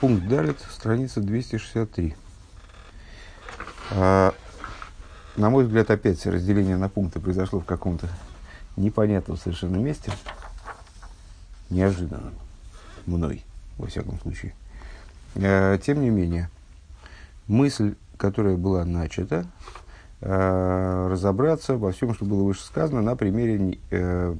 [0.00, 2.14] Пункт Далит, страница 263.
[3.92, 4.34] А,
[5.36, 8.06] на мой взгляд, опять разделение на пункты произошло в каком-то
[8.76, 10.12] непонятном совершенно месте.
[11.70, 12.32] Неожиданно.
[13.06, 13.42] Мной,
[13.78, 14.52] во всяком случае.
[15.36, 16.50] А, тем не менее,
[17.46, 19.46] мысль, которая была начата,
[20.20, 24.34] а, разобраться во всем, что было выше сказано, на примере э,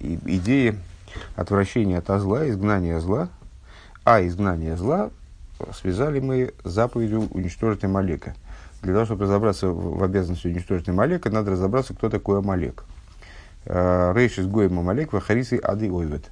[0.00, 0.78] идеи
[1.34, 3.30] отвращения от зла, изгнания зла,
[4.08, 5.10] а изгнание зла
[5.78, 8.34] связали мы заповедью уничтожить Амалека.
[8.80, 12.84] Для того, чтобы разобраться в, обязанности уничтожить Амалека, надо разобраться, кто такой Амалек.
[13.66, 16.24] Э, Рейшис Гоем Амалек, Вахарисы Ады Ойвет.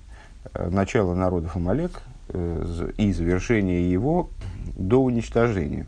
[0.55, 4.31] Э, начало народов Амалек э, и завершение его
[4.75, 5.87] до уничтожения.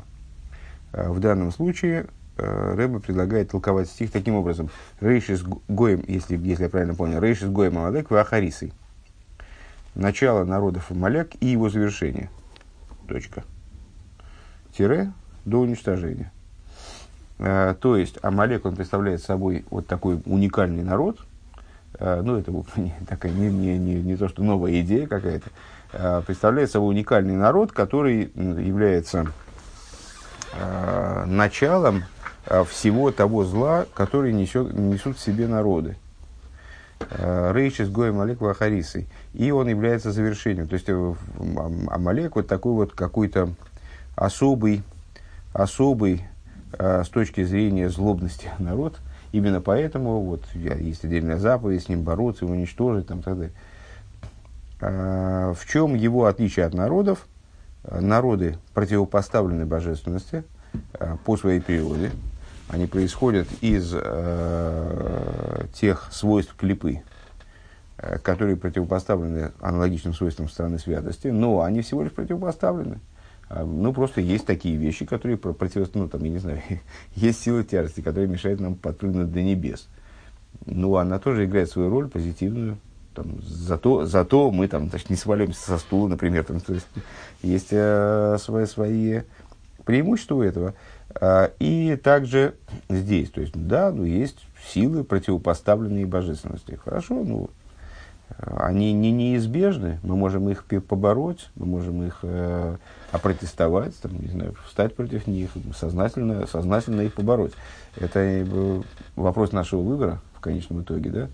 [0.93, 4.69] В данном случае Рэба предлагает толковать стих таким образом.
[5.01, 8.73] Рейшис Гоем, если, если я правильно понял, Рейшис Гоем Амалек Вахарисы
[9.95, 12.31] начало народов Амалек и его завершение.
[13.09, 13.45] Точка.
[14.77, 15.13] Тире
[15.45, 16.31] до уничтожения.
[17.39, 21.19] А, то есть Амалек, он представляет собой вот такой уникальный народ.
[21.99, 25.51] А, ну, это не, такая, не, не, не, не то, что новая идея какая-то.
[25.93, 29.33] А, представляет собой уникальный народ, который является
[30.55, 32.05] а, началом
[32.71, 35.97] всего того зла, который несет, несут в себе народы.
[37.11, 39.07] Рейшис Гоем Олег Вахарисой.
[39.39, 40.69] И он является завершением.
[40.69, 41.15] То есть э,
[41.89, 43.55] Амалек вот такой вот какой-то
[44.15, 44.83] особый,
[45.55, 46.25] особый
[46.79, 48.99] э, с точки зрения злобности народ.
[49.33, 53.53] Именно поэтому вот, есть отдельная заповедь с ним бороться, его уничтожить там, так далее.
[54.81, 57.27] А, в чем его отличие от народов?
[57.91, 60.45] Народы противопоставлены божественности
[60.95, 62.11] а, по своей природе
[62.69, 67.01] они происходят из э, тех свойств клипы, э,
[68.23, 73.01] которые противопоставлены аналогичным свойствам стороны святости, но они всего лишь противопоставлены.
[73.49, 76.61] А, ну, просто есть такие вещи, которые противостоят, ну, там, я не знаю,
[77.15, 79.89] есть сила тяжести, которая мешает нам подпрыгнуть до небес.
[80.67, 82.79] Ну, она тоже играет свою роль позитивную.
[83.15, 86.45] Там, зато, зато мы там значит, не свалимся со стула, например.
[86.45, 86.87] Там, то есть,
[87.43, 89.21] есть э, свои, свои
[89.85, 90.75] преимущества у этого.
[91.15, 92.55] А, и также
[92.91, 96.79] здесь, то есть, да, ну, есть силы, противопоставленные божественности.
[96.85, 97.51] Хорошо, ну,
[98.37, 102.77] они не неизбежны, мы можем их побороть, мы можем их э,
[103.11, 107.53] опротестовать, там, не знаю, встать против них, сознательно, сознательно их побороть.
[107.97, 108.83] Это э,
[109.17, 111.29] вопрос нашего выбора в конечном итоге, да.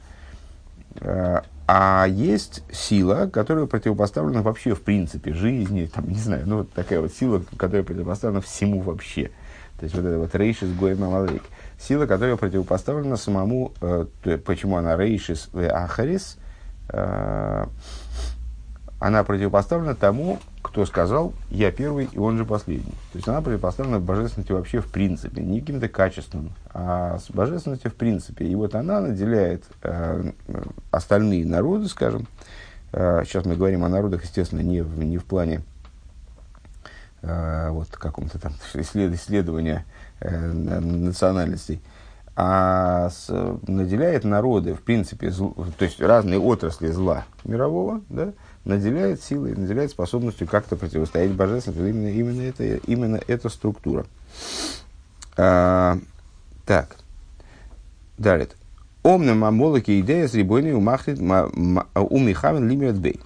[1.01, 7.01] А, а есть сила, которая противопоставлена вообще в принципе жизни, там, не знаю, ну, такая
[7.01, 9.31] вот сила, которая противопоставлена всему вообще.
[9.79, 11.43] То есть вот это вот рейшис гоем амалейк.
[11.79, 14.07] Сила, которая противопоставлена самому, э,
[14.45, 16.44] почему она рейшис ахарис, э,
[19.05, 22.95] она противопоставлена тому, кто сказал, я первый и он же последний.
[23.13, 27.95] То есть она противопоставлена божественности вообще в принципе, не каким-то качественным, а с божественностью в
[27.97, 28.47] принципе.
[28.47, 30.33] И вот она наделяет э,
[30.91, 32.27] остальные народы, скажем,
[32.93, 35.61] э, сейчас мы говорим о народах, естественно, не в, не в плане
[37.21, 39.85] э, вот каком-то там исслед, исследования
[40.21, 41.83] э, национальностей,
[42.37, 43.29] а с,
[43.69, 48.33] наделяет народы, в принципе, зл, то есть разные отрасли зла мирового, да,
[48.65, 51.89] наделяет силой, наделяет способностью как-то противостоять божественному.
[51.89, 54.05] Именно, именно, это, именно эта структура.
[55.37, 55.99] А,
[56.67, 56.97] так.
[58.19, 58.49] Далее.
[59.03, 63.21] Омна мамолоки идея с рибойной умахлит умихавен лимит бей.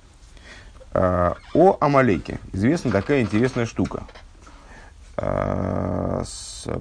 [0.92, 2.40] А, о Амалеке.
[2.52, 4.02] Известна такая интересная штука.
[5.16, 6.25] А,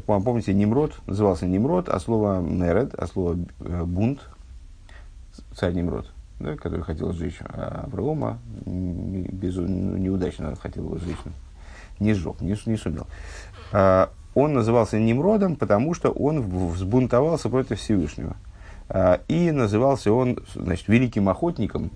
[0.05, 4.21] помните, Немрод, назывался Немрод, а слово Неред, а слово э, бунт,
[5.55, 11.17] царь Немрод, да, который хотел сжечь Авраама, без, ну, неудачно хотел его сжечь,
[11.99, 13.07] не сжег, не, не сумел.
[13.71, 18.35] А, он назывался Немродом, потому что он взбунтовался против Всевышнего.
[19.27, 21.91] И назывался он значит, великим охотником,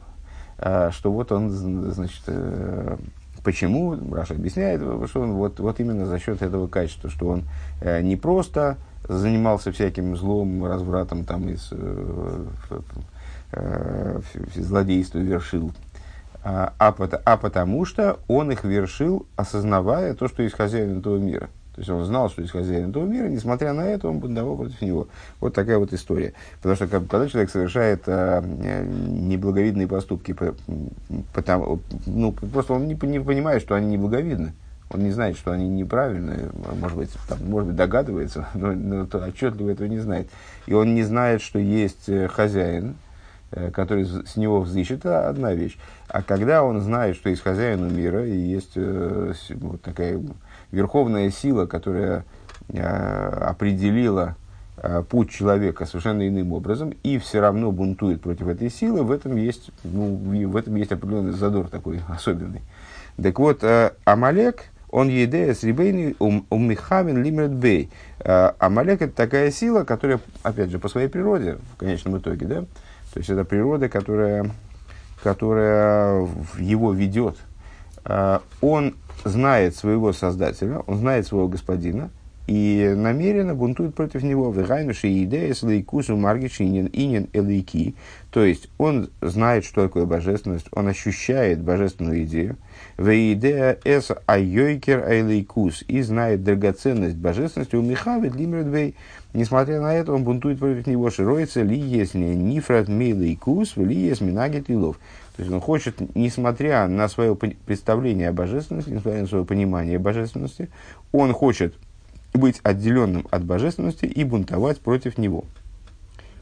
[0.58, 2.98] а, что вот он, значит, э,
[3.44, 7.44] почему, Раша объясняет, что он вот, вот именно за счет этого качества, что он
[7.82, 8.78] э, не просто
[9.08, 12.46] занимался всяким злом, развратом, там, из э,
[14.56, 15.74] злодейства вершил,
[16.44, 16.96] а, а,
[17.26, 21.90] а потому что он их вершил, осознавая то, что есть хозяин этого мира– то есть
[21.90, 25.08] он знал, что есть хозяин этого мира, несмотря на это, он бунтовал против него.
[25.40, 26.34] Вот такая вот история.
[26.58, 30.36] Потому что когда человек совершает а, неблаговидные поступки,
[31.34, 34.54] потому, ну, просто он не, не понимает, что они неблаговидны.
[34.90, 39.70] Он не знает, что они неправильные, может быть, там, может быть догадывается, но, но отчетливо
[39.70, 40.30] этого не знает.
[40.66, 42.96] И он не знает, что есть э, хозяин,
[43.52, 45.78] э, который с него взыщет, это одна вещь.
[46.10, 50.22] А когда он знает, что есть хозяину мира, и есть э, вот такая
[50.72, 52.26] верховная сила, которая
[52.70, 54.36] э, определила
[54.78, 59.36] э, путь человека совершенно иным образом, и все равно бунтует против этой силы, в этом
[59.36, 62.62] есть, ну, в этом есть определенный задор такой особенный.
[63.22, 67.90] Так вот, э, Амалек, он едея с рибейный уммихавин лимред бей.
[68.26, 72.66] Амалек это такая сила, которая, опять же, по своей природе, в конечном итоге, да,
[73.14, 74.52] то есть это природа, которая,
[75.24, 76.28] которая
[76.58, 77.38] его ведет.
[78.06, 82.10] Э, он знает своего создателя, он знает своего господина,
[82.48, 84.52] и намеренно бунтует против него.
[84.52, 87.96] Вегайнуши идея с лейкусу маргиши инин элейки.
[88.32, 92.58] То есть он знает, что такое божественность, он ощущает божественную идею.
[92.98, 95.84] Веидея эс айойкер айлейкус.
[95.88, 98.96] И знает драгоценность божественности у Михавит лимредвей.
[99.34, 101.10] Несмотря на это, он бунтует против него.
[101.10, 104.98] Широится ли не нифрат мейлейкус, ли есть минагит илов.
[105.36, 110.70] То есть он хочет, несмотря на свое представление о божественности, несмотря на свое понимание божественности,
[111.14, 111.76] он хочет
[112.34, 115.46] быть отделенным от божественности и бунтовать против него,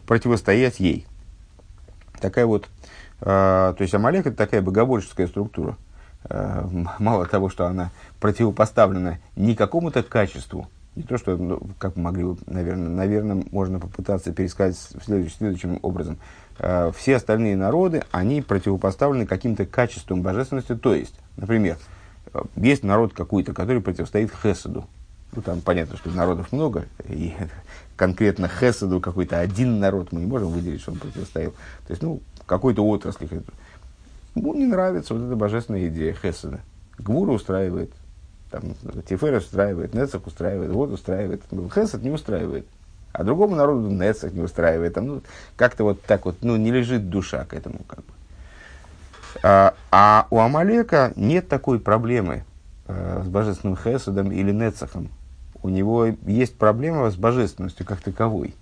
[0.08, 1.06] противостоять ей.
[2.20, 2.68] Такая вот,
[3.22, 5.78] э, то есть Амалек это такая богоборческая структура.
[6.30, 6.68] Э,
[7.00, 10.68] мало того, что она противопоставлена не какому-то качеству,
[11.00, 14.76] не то, что, ну, как могли бы, наверное, наверное, можно попытаться пересказать
[15.06, 16.18] следующим, следующим образом.
[16.60, 20.76] Э, все остальные народы, они противопоставлены каким-то качеством божественности.
[20.76, 21.78] То есть, например,
[22.34, 24.88] э, есть народ какой-то, который противостоит Хесаду,
[25.34, 27.34] ну, там понятно, что народов много, и
[27.96, 31.52] конкретно Хесаду какой-то один народ мы не можем выделить, что он противостоял.
[31.88, 33.30] То есть, ну, какой-то отрасли.
[34.36, 36.60] Ему не нравится вот эта божественная идея Хесада.
[36.98, 37.94] Гвура устраивает,
[38.52, 38.76] там,
[39.08, 41.42] Тифер устраивает, Нецах устраивает, вот устраивает.
[41.52, 42.66] Ну, Хесад не устраивает.
[43.12, 44.94] А другому народу Нецах не устраивает.
[44.94, 45.22] Там, ну,
[45.56, 47.80] как-то вот так вот, ну, не лежит душа к этому.
[47.88, 48.06] Как бы.
[49.44, 52.44] а, а у Амалека нет такой проблемы
[52.88, 55.10] э, с божественным Хесадом или Нецахом
[55.62, 58.54] у него есть проблема с божественностью как таковой.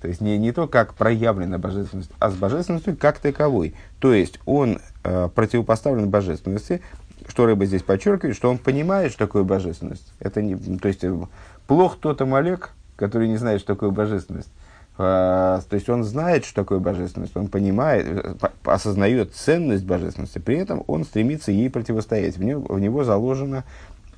[0.00, 3.74] То есть не, не то, как проявлена божественность, а с божественностью как таковой.
[4.00, 6.82] То есть он э, противопоставлен божественности,
[7.28, 10.12] что рыба здесь подчеркивает, что он понимает, что такое божественность.
[10.20, 11.16] Это не, то есть э,
[11.66, 14.50] плох тот Амалек, который не знает, что такое божественность.
[14.98, 18.34] Э, то есть он знает, что такое божественность, он понимает, э,
[18.64, 22.36] осознает ценность божественности, при этом он стремится ей противостоять.
[22.36, 23.64] В него, в него заложена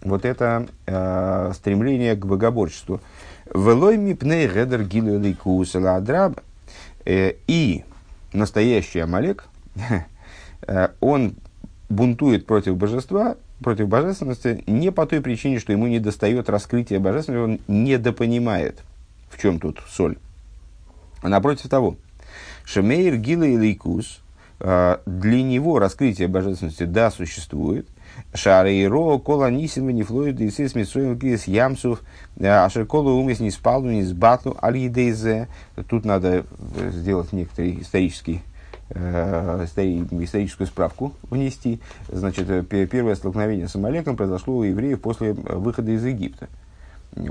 [0.02, 3.00] вот это э, стремление к богоборчеству.
[3.54, 4.86] Велой мипней редер
[5.86, 6.40] адраб.
[7.04, 7.84] Э, и
[8.32, 9.44] настоящий Амалек,
[11.00, 11.36] он
[11.88, 17.68] бунтует против божества, против божественности не по той причине, что ему не достает раскрытия божественности,
[17.68, 18.82] он недопонимает,
[19.30, 20.16] в чем тут соль.
[21.22, 21.96] А напротив того,
[22.64, 24.20] Шемейр Гила и Лейкус,
[24.60, 27.86] э, для него раскрытие божественности да существует,
[28.34, 32.02] Шарейро, кола нисим, не флоид, и сис митсуем, кис ямсов,
[32.40, 34.90] ашер кола умес не спал, не сбатлу, аль
[35.88, 36.44] Тут надо
[36.76, 38.42] э, сделать некоторый исторический
[38.90, 41.80] историческую справку внести.
[42.08, 46.48] Значит, э, первое столкновение с Амалеком произошло у евреев после выхода из Египта.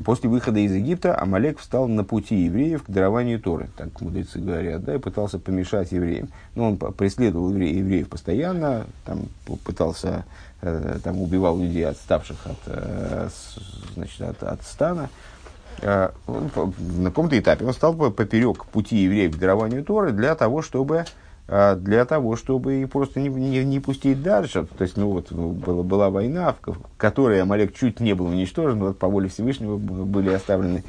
[0.03, 4.83] После выхода из Египта Амалек встал на пути евреев к дарованию Торы, так мудрецы говорят,
[4.83, 6.29] да, и пытался помешать евреям.
[6.55, 9.25] Но он преследовал евреев постоянно, там,
[9.63, 10.25] пытался
[10.67, 13.29] Э, там убивал людей, отставших от, э,
[13.93, 15.09] значит, от, от стана,
[15.81, 21.05] э, на каком-то этапе он стал поперек пути евреев к дарованию Торы для того, чтобы
[21.47, 24.65] для того, чтобы их просто не, не, не пустить дальше.
[24.77, 28.79] То есть, ну вот, ну, была, была война, в которой Амалек чуть не был уничтожен,
[28.79, 30.83] вот по воле Всевышнего были оставлены,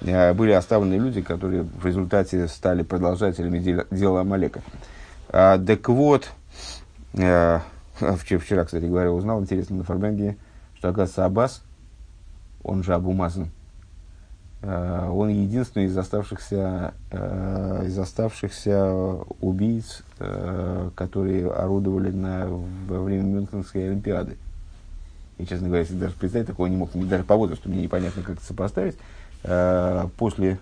[0.00, 4.60] были оставлены люди, которые в результате стали продолжателями дела, дела Амалека.
[5.28, 6.30] Так вот,
[8.18, 10.36] Вчера, вчера, кстати говоря, узнал, интересно, на Фарбенге,
[10.76, 11.62] что, оказывается, Аббас,
[12.64, 13.50] он же Абу Мазан,
[14.64, 18.94] он единственный из оставшихся, э, из оставшихся
[19.40, 24.36] убийц, э, которые орудовали на, во время Мюнхенской Олимпиады.
[25.38, 28.36] И, честно говоря, если даже представить, такого не мог, даже по возрасту мне непонятно, как
[28.36, 28.96] это сопоставить.
[30.16, 30.60] После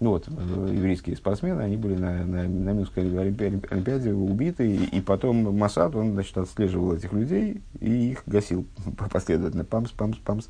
[0.00, 5.56] ну вот, э, еврейские спортсмены, они были на, на, на Минской Олимпиаде убиты, и, потом
[5.56, 8.64] Масад, он, значит, отслеживал этих людей и их гасил
[9.12, 10.46] последовательно, памс, памс, памс.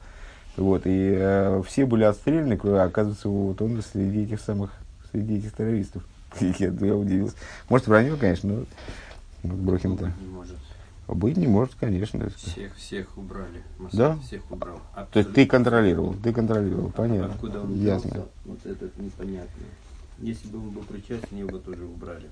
[0.57, 4.73] Вот, и э, все были отстреляны, кроме, оказывается, вот он среди этих самых,
[5.11, 6.05] среди этих террористов.
[6.41, 7.35] я, я удивился.
[7.69, 8.67] Может, вранье, конечно, но
[9.43, 10.13] Брохин-то.
[11.09, 12.31] Быть не может, конечно.
[12.37, 13.63] Всех, всех убрали.
[13.79, 14.17] Масад да?
[14.19, 14.81] Всех убрал.
[14.93, 15.13] Абсолютно.
[15.13, 17.35] То есть ты контролировал, ты контролировал, понятно.
[17.35, 18.27] Откуда он Ясно.
[18.45, 19.63] Вот этот непонятно.
[20.19, 22.29] Если бы он был причастен, его тоже убрали.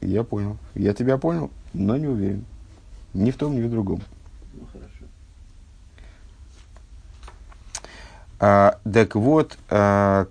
[0.00, 0.56] Я понял.
[0.74, 2.44] Я тебя понял, но не уверен.
[3.12, 4.00] Ни в том, ни в другом.
[4.54, 4.95] Ну, хорошо.
[8.38, 10.26] А, так вот, а,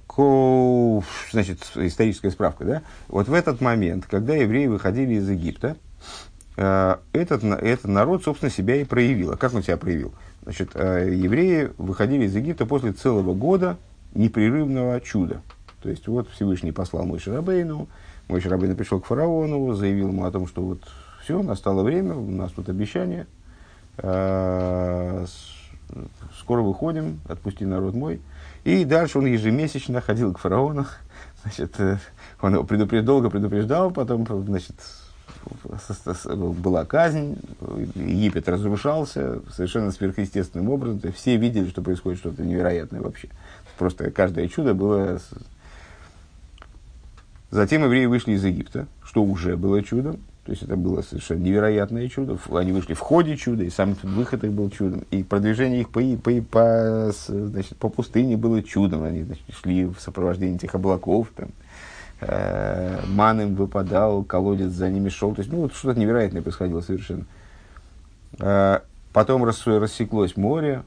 [1.31, 2.81] значит, историческая справка, да?
[3.07, 5.75] Вот в этот момент, когда евреи выходили из Египта,
[6.55, 9.31] а, этот, этот народ, собственно, себя и проявил.
[9.31, 10.13] А как он себя проявил?
[10.43, 13.77] Значит, евреи выходили из Египта после целого года
[14.13, 15.41] непрерывного чуда.
[15.81, 17.88] То есть, вот Всевышний послал Мой Шарабейну,
[18.27, 20.81] Мой Шарабейну пришел к фараону, заявил ему о том, что вот
[21.24, 23.25] все, настало время, у нас тут обещание,
[26.39, 28.21] скоро выходим, отпусти народ мой.
[28.63, 30.85] И дальше он ежемесячно ходил к фараону,
[31.43, 31.99] значит, э,
[32.41, 34.75] он его предупреждал, долго предупреждал, потом, значит,
[36.25, 37.37] была казнь,
[37.95, 41.01] Египет разрушался совершенно сверхъестественным образом.
[41.13, 43.29] Все видели, что происходит что-то невероятное вообще.
[43.77, 45.19] Просто каждое чудо было...
[47.51, 50.19] Затем евреи вышли из Египта, что уже было чудом.
[50.45, 52.37] То есть это было совершенно невероятное чудо.
[52.51, 55.03] Они вышли в ходе чуда, и сам выход их был чудом.
[55.09, 59.03] И продвижение их по, по, по, значит, по пустыне было чудом.
[59.03, 61.31] Они значит, шли в сопровождении этих облаков.
[61.35, 61.49] Там,
[62.21, 65.33] э, ман им выпадал, колодец за ними шел.
[65.33, 67.25] То есть ну, вот что-то невероятное происходило совершенно.
[68.37, 68.81] Э,
[69.13, 70.83] потом рас, рассеклось море,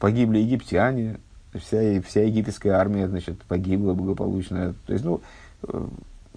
[0.00, 1.18] погибли египтяне,
[1.54, 4.74] вся, вся египетская армия значит, погибла благополучно.
[4.88, 5.20] То есть, ну,
[5.62, 5.86] э,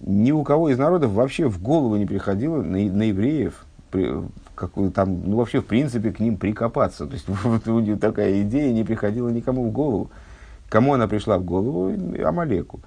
[0.04, 4.14] ни у кого из народов вообще в голову не приходило на, на евреев, при,
[4.56, 7.08] как, там, ну, вообще, в принципе, к ним прикопаться.
[7.08, 10.10] То есть, вот, такая идея не приходила никому в голову.
[10.70, 11.94] Кому она пришла в голову?
[12.24, 12.80] Амалеку.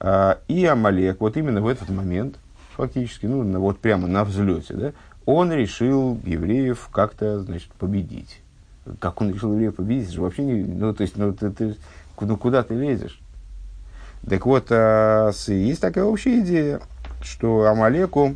[0.00, 2.36] А, и Амалек, вот именно в этот момент,
[2.76, 4.92] фактически, ну, вот прямо на взлете, да,
[5.26, 8.40] он решил евреев как-то, значит, победить.
[8.98, 10.04] Как он решил евреев победить?
[10.04, 10.62] Это же вообще не...
[10.62, 11.76] Ну, то есть, ну, ты, ты,
[12.20, 13.20] ну куда ты лезешь?
[14.26, 16.80] Так вот, а, есть такая общая идея,
[17.22, 18.34] что Амалеку,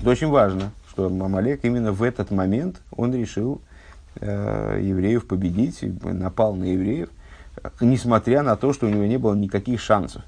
[0.00, 3.60] это очень важно, что Амалек именно в этот момент он решил
[4.20, 7.08] э, евреев победить, напал на евреев,
[7.80, 10.22] несмотря на то, что у него не было никаких шансов.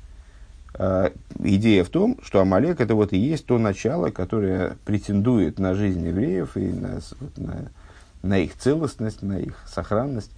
[0.79, 5.75] Э, идея в том, что Амалек это вот и есть то начало, которое претендует на
[5.75, 7.01] жизнь евреев и на,
[7.37, 7.57] на,
[8.23, 10.31] на их целостность, на их сохранность.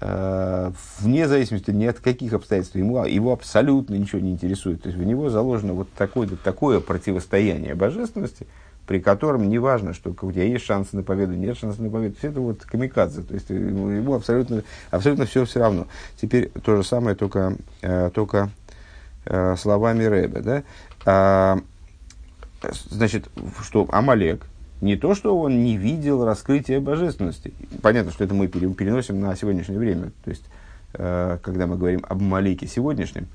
[0.00, 4.82] Э, вне зависимости ни от каких обстоятельств, ему, его абсолютно ничего не интересует.
[4.82, 8.46] То есть в него заложено вот такое, такое противостояние божественности,
[8.86, 12.16] при котором не важно, что у тебя есть шансы на победу, нет шансов на победу.
[12.18, 13.22] Все это вот камикадзе.
[13.22, 15.86] То есть ему, абсолютно, абсолютно все все равно.
[16.20, 18.50] Теперь то же самое, только, э, только
[19.26, 20.40] э, словами Рэбе.
[20.40, 20.62] Да?
[21.06, 21.58] А,
[22.90, 23.28] значит,
[23.62, 24.46] что Амалек,
[24.84, 27.54] не то, что он не видел раскрытия божественности.
[27.80, 30.12] Понятно, что это мы переносим на сегодняшнее время.
[30.24, 30.44] То есть,
[30.92, 33.26] э, когда мы говорим об Малике сегодняшнем,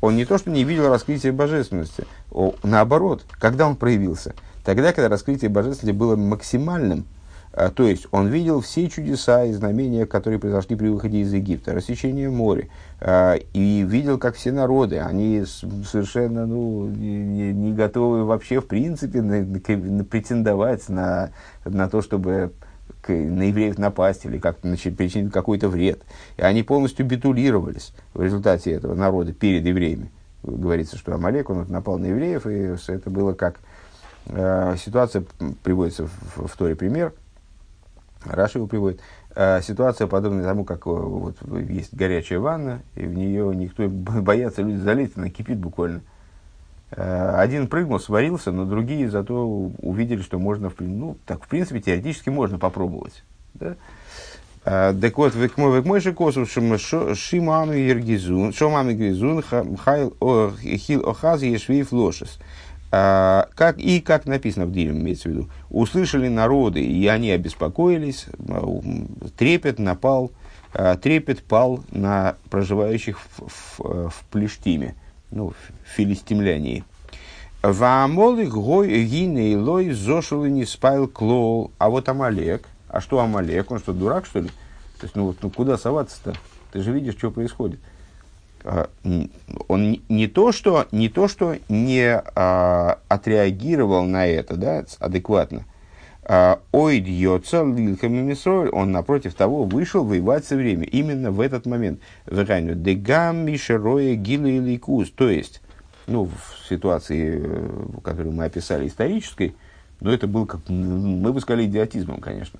[0.00, 2.06] он не то, что не видел раскрытия божественности.
[2.30, 4.34] О, наоборот, когда он проявился?
[4.64, 7.04] Тогда, когда раскрытие божественности было максимальным,
[7.54, 12.28] то есть он видел все чудеса и знамения, которые произошли при выходе из Египта, рассечение
[12.28, 12.68] моря,
[13.00, 20.04] а, и видел, как все народы, они совершенно ну, не, готовы вообще в принципе на,
[20.04, 21.30] претендовать на,
[21.64, 22.52] на то, чтобы
[23.06, 26.02] на евреев напасть или как-то причинить какой-то вред.
[26.36, 30.10] И они полностью битулировались в результате этого народа перед евреями.
[30.42, 33.60] Говорится, что Амалек, он напал на евреев, и это было как...
[34.26, 35.24] Э, ситуация
[35.62, 37.12] приводится в, в Торе пример–
[38.24, 39.00] Раша его приводит.
[39.34, 41.36] Э, ситуация подобная тому, как э, вот,
[41.68, 46.00] есть горячая ванна, и в нее никто боятся люди залить, она кипит буквально.
[46.90, 49.46] Э, один прыгнул, сварился, но другие зато
[49.78, 53.24] увидели, что можно, ну, так, в принципе, теоретически можно попробовать.
[53.54, 53.76] Да?
[54.64, 61.92] Так вот, век мой век мой же косу шиману ергизун, шоману ергизун, хил охаз ешвив
[61.92, 62.38] лошес.
[62.96, 68.26] А, как, и как написано в Дилем, имеется в виду, услышали народы, и они обеспокоились,
[68.48, 68.80] а,
[69.36, 70.30] трепет напал,
[70.72, 74.94] а, трепет пал на проживающих в, в, в Плештиме,
[75.32, 76.84] ну, в филистимлянии.
[77.62, 81.72] Ваамолы гой гине лой зошулы не спайл клол.
[81.78, 84.48] А вот Амалек, а что Амалек, он что, дурак, что ли?
[85.00, 86.34] То есть, ну, вот, ну куда соваться-то?
[86.70, 87.80] Ты же видишь, что происходит.
[88.64, 88.88] А,
[89.68, 95.64] он не то, что не, то, что не а, отреагировал на это да, адекватно,
[96.26, 102.00] а, Ойд йоца он, напротив того, вышел воевать со время именно в этот момент.
[102.26, 104.80] Дегам мишероя гилы или
[105.14, 105.60] То есть,
[106.06, 109.54] ну, в ситуации, э, которую мы описали, исторической,
[110.00, 112.58] но это был, как, мы бы сказали, идиотизмом, конечно.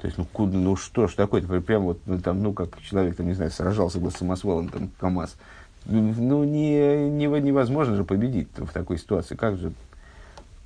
[0.00, 1.60] То есть, ну, куда, ну что ж такое, -то?
[1.60, 4.90] прям вот, ну, там, ну, как человек, там, не знаю, сражался бы с самосвалом, там,
[5.00, 5.36] КАМАЗ.
[5.86, 9.34] Ну, не, не, невозможно же победить в такой ситуации.
[9.34, 9.72] Как же?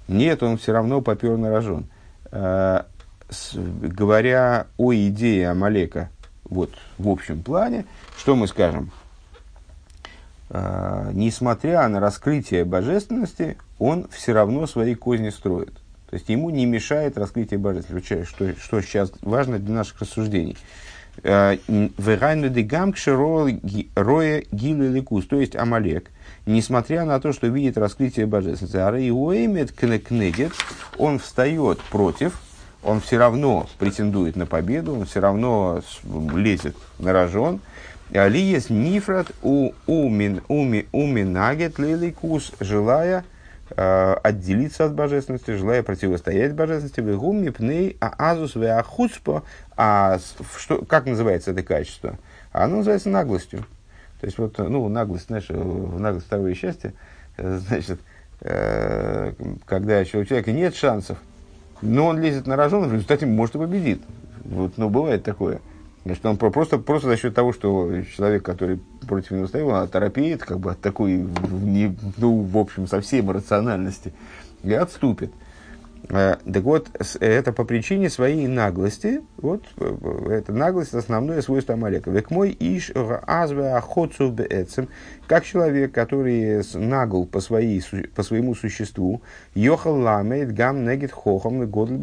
[0.08, 1.86] Нет, он все равно попер на рожон.
[2.30, 2.82] Э,
[3.30, 6.10] с, говоря о идее Амалека,
[6.44, 7.86] вот в общем плане,
[8.18, 8.90] что мы скажем?
[10.50, 15.72] Э, несмотря на раскрытие божественности, он все равно свои козни строит.
[16.12, 20.58] То есть ему не мешает раскрытие божественности, что, что сейчас важно для наших рассуждений.
[21.22, 22.94] Э, Верайну дегам
[23.94, 26.10] роя ликус, то есть Амалек,
[26.44, 30.52] несмотря на то, что видит раскрытие божественности, а рейуэмет кнегет,
[30.98, 32.42] он встает против,
[32.82, 35.80] он все равно претендует на победу, он все равно
[36.34, 37.60] лезет на рожон.
[38.12, 43.24] Алиес нифрат у умин уми уминагет лиликус, желая
[43.76, 49.44] отделиться от божественности, желая противостоять божественности, в гумми пней а азус в ахуцпо,
[49.76, 50.18] а
[50.58, 52.18] что, как называется это качество?
[52.52, 53.64] Оно называется наглостью.
[54.20, 56.94] То есть, вот, ну, наглость, знаешь, в наглость второе счастье,
[57.38, 57.98] э, значит,
[58.40, 59.32] э,
[59.64, 61.18] когда у человека нет шансов,
[61.80, 64.00] но он лезет на рожон, в результате может и победит.
[64.44, 65.60] Вот, ну, бывает такое.
[66.04, 70.42] Значит, он просто, просто за счет того, что человек, который против него стоял, он оторопеет
[70.42, 74.12] как бы от такой, не, ну, в общем, совсем рациональности
[74.64, 75.32] и отступит.
[76.08, 76.88] Э, так вот,
[77.20, 82.10] это по причине своей наглости, вот, э, это наглость основное свойство Амалека.
[82.10, 82.90] Век мой иш
[83.26, 84.88] азве охотцу беэцем,
[85.28, 87.82] как человек, который нагл по, своей,
[88.14, 89.22] по своему существу,
[89.54, 91.94] йохал ламейт гам негит хохом годл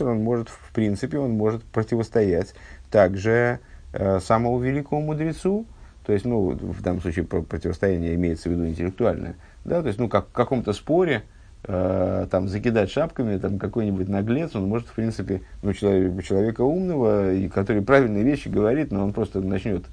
[0.00, 2.54] он может, в принципе, он может противостоять
[2.90, 3.60] также
[3.92, 5.66] э, самому великому мудрецу,
[6.04, 10.08] то есть, ну, в данном случае противостояние имеется в виду интеллектуальное, да, то есть, ну,
[10.08, 11.24] как в каком-то споре,
[11.64, 17.32] э, там, закидать шапками, там, какой-нибудь наглец, он может, в принципе, ну, человек, человека умного,
[17.32, 19.84] и который правильные вещи говорит, но он просто начнет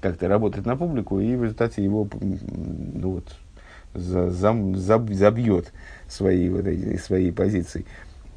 [0.00, 3.36] как-то работать на публику, и в результате его, ну, вот,
[3.94, 5.72] за, за, забьет
[6.08, 7.86] свои, вот эти, свои позиции.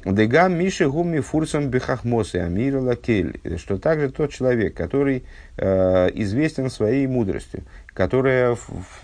[0.04, 5.24] Дега Миши Гуми Фурсом Бехахмосы Амира Лакель, что также тот человек, который
[5.58, 8.56] э, известен своей мудростью, которая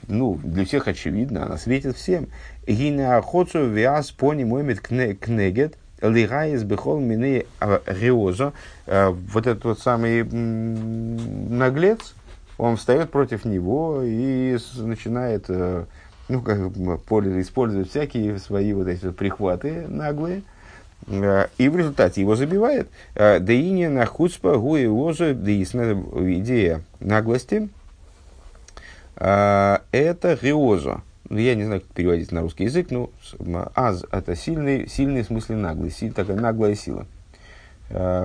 [0.08, 2.28] ну, для всех очевидна, она светит всем.
[2.66, 8.54] Гина Охоцу Виас Пони Моймит Кнегет, Лигайс Бехол Мины Риозо,
[8.86, 12.14] э, вот этот вот самый наглец,
[12.56, 15.84] он встает против него и начинает э,
[16.30, 20.42] ну, как, использовать всякие свои вот эти вот прихваты наглые,
[21.08, 22.88] и в результате его забивает.
[23.14, 27.68] Э, Деине на хуцпа гуи лозу идея наглости.
[29.16, 31.02] Э, это риоза.
[31.28, 33.10] Ну, я не знаю, как переводить на русский язык, но
[33.74, 37.06] аз– это сильный, сильный в смысле наглость, такая наглая сила.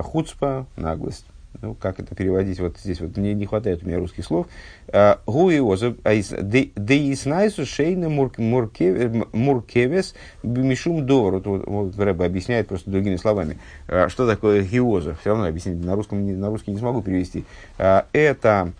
[0.03, 1.25] Хуцпа– наглость
[1.61, 4.47] ну, как это переводить, вот здесь вот мне не хватает у меня русских слов.
[4.87, 11.41] А, Гуиоза, деиснайсу шейна муркевес мишум дор.
[11.45, 13.59] Вот, вот Рэба объясняет просто другими словами.
[13.87, 15.15] А, что такое гиоза?
[15.21, 17.45] Все равно объяснить на русском, на русский не смогу перевести.
[17.77, 18.73] А, это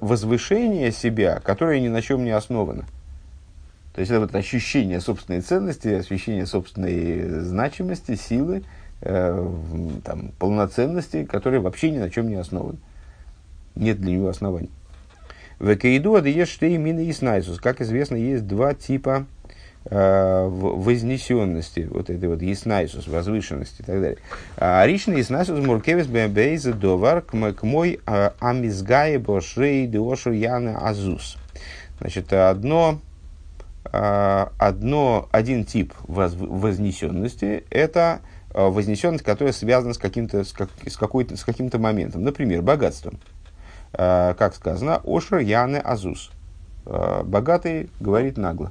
[0.00, 2.84] возвышение себя, которое ни на чем не основано.
[3.94, 8.62] То есть это вот ощущение собственной ценности, ощущение собственной значимости, силы,
[9.02, 12.78] там, полноценности, который вообще ни на чем не основан.
[13.74, 14.70] Нет для него оснований.
[15.58, 17.58] В Каиду адееш штей мина и снайсус.
[17.58, 19.26] Как известно, есть два типа
[19.86, 24.18] э, вознесенности, вот этой вот яснайсус, возвышенности и так далее.
[24.56, 31.38] А Ричный яснайсус муркевис бэмбейза довар к мой а, амизгае бошрей деошер яна азус.
[32.00, 33.00] Значит, одно,
[33.84, 40.96] а, одно, один тип вознесенности– это Э, вознесенность, которая связана с каким-то, с, как, с,
[40.96, 42.22] какой-то, с каким-то моментом.
[42.22, 43.18] Например, богатством.
[43.92, 46.30] Э, как сказано, Ошер Яне Азус.
[46.86, 48.70] Э, богатый говорит нагло.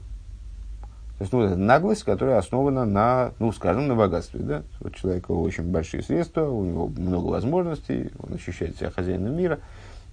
[1.17, 4.39] То есть, ну, это наглость, которая основана на, ну, скажем, на богатстве.
[4.39, 4.63] Да?
[4.79, 9.59] Вот человека очень большие средства, у него много возможностей, он ощущает себя хозяином мира.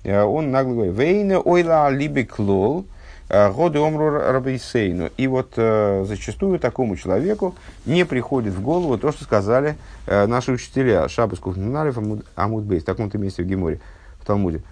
[0.05, 2.98] Он нагло говорит, «Вейна ойла либе клол», Э,
[3.29, 5.11] годы омру рабейсейну.
[5.17, 10.53] И вот э, зачастую такому человеку не приходит в голову то, что сказали э, наши
[10.53, 11.09] учителя.
[11.09, 11.99] Шабас Кухнуналев
[12.35, 13.81] Амудбейс, в таком-то месте в Геморе,
[14.21, 14.63] в Талмуде.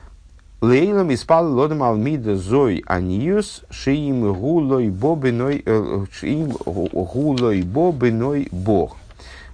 [0.62, 8.96] Лейлам испал лодом алмида зой аниус шиим гулой бобиной э, шиим гулой бобиной бог.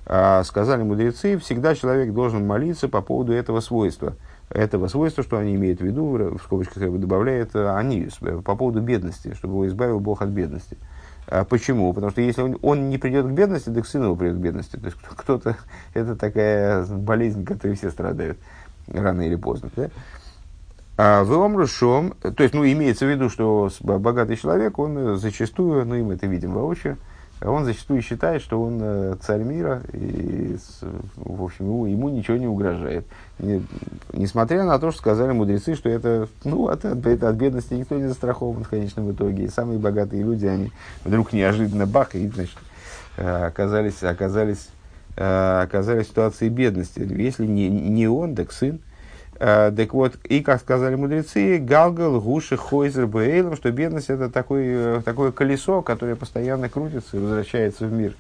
[0.07, 4.15] Э, сказали мудрецы, всегда человек должен молиться по поводу этого свойства–
[4.55, 8.09] этого свойства, что они имеют в виду, в скобочках добавляет э, они,
[8.45, 10.77] по поводу бедности, чтобы его избавил Бог от бедности.
[11.27, 11.93] А почему?
[11.93, 14.77] Потому что если он, не придет к бедности, так сын его придет к бедности.
[14.77, 15.57] То есть кто-то,
[15.95, 18.39] это такая болезнь, которой все страдают
[18.89, 19.71] рано или поздно.
[19.77, 19.91] Да?
[20.99, 25.95] А в Омрушом, то есть, ну, имеется в виду, что богатый человек, он зачастую, ну,
[25.95, 26.99] и мы это видим воочию,
[27.45, 30.57] он зачастую считает, что он э, царь мира, и,
[31.17, 33.05] в общем, ему, ему ничего не угрожает.
[33.39, 33.63] Не,
[34.13, 38.07] несмотря на то, что сказали мудрецы, что это, ну, от, это от бедности никто не
[38.07, 39.45] застрахован в конечном итоге.
[39.45, 40.73] И самые богатые люди, они
[41.05, 42.59] вдруг неожиданно бах, и, значит,
[43.17, 44.69] э, оказались, оказались,
[45.17, 47.01] э, оказались в ситуации бедности.
[47.01, 48.81] Если не, не он, так сын.
[49.43, 55.33] Так вот, и как сказали мудрецы, галгал, гуши, хойзер, бейлом, что бедность это такое, такое
[55.33, 58.15] колесо, которое постоянно крутится и возвращается в мир.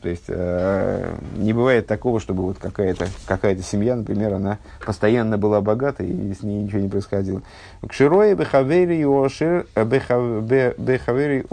[0.00, 5.60] То есть э, не бывает такого, чтобы вот какая-то какая семья, например, она постоянно была
[5.60, 7.42] богата и с ней ничего не происходило.
[7.86, 11.44] Кширое бехавери ошер бехавери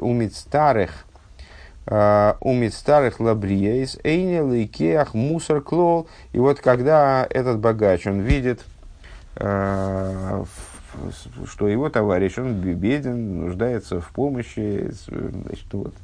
[0.00, 1.11] умит старых Э,
[1.86, 6.06] умит старых лабриейс, эйнел и кеах, мусор клол.
[6.32, 8.60] И вот когда этот богач, он видит,
[9.36, 10.44] э,
[11.46, 15.94] что его товарищ, он беден, нуждается в помощи, значит, вот,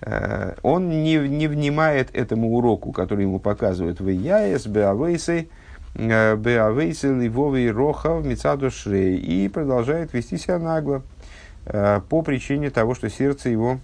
[0.00, 5.48] э, он не, не внимает этому уроку, который ему показывают в Яес, Беавейсы,
[5.94, 11.02] Беавейсы, Ливовый, Рохав, Мицаду Шрей, и продолжает вести себя нагло
[11.64, 13.80] по причине того, что сердце его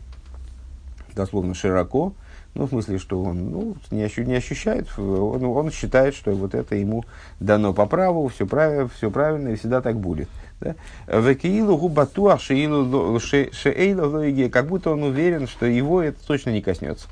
[1.16, 2.12] дословно широко,
[2.55, 6.55] ну, в смысле, что он ну, не, ощу, не ощущает, он, он считает, что вот
[6.55, 7.05] это ему
[7.40, 10.29] дано по праву, все, прав, правильно и всегда так будет.
[11.07, 17.09] Векиилу губатуах шеейлу лоиге, как будто он уверен, что его это точно не коснется.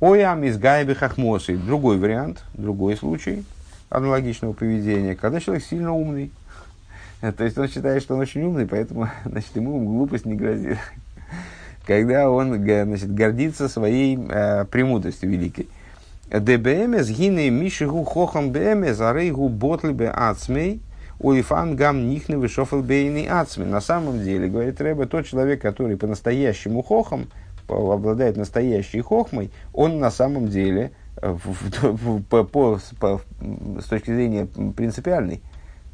[0.00, 1.56] Оям из гайби хахмосы.
[1.56, 3.44] Другой вариант, другой случай
[3.90, 6.30] аналогичного поведения, когда человек сильно умный.
[7.20, 10.78] То есть он считает, что он очень умный, поэтому значит, ему глупость не грозит
[11.88, 15.68] когда он значит, гордится своей э, премудростью великой.
[16.30, 20.82] ДБМС гине мишигу хохам БМС арейгу ботлибе ацмей
[21.18, 23.64] улифан гам нихны вышофел бейни ацми.
[23.64, 27.28] На самом деле, говорит Рэбе, тот человек, который по-настоящему хохом,
[27.66, 31.34] обладает настоящей хохмой, он на самом деле, э,
[32.28, 33.20] по, по, по,
[33.80, 34.46] с точки зрения
[34.76, 35.40] принципиальной,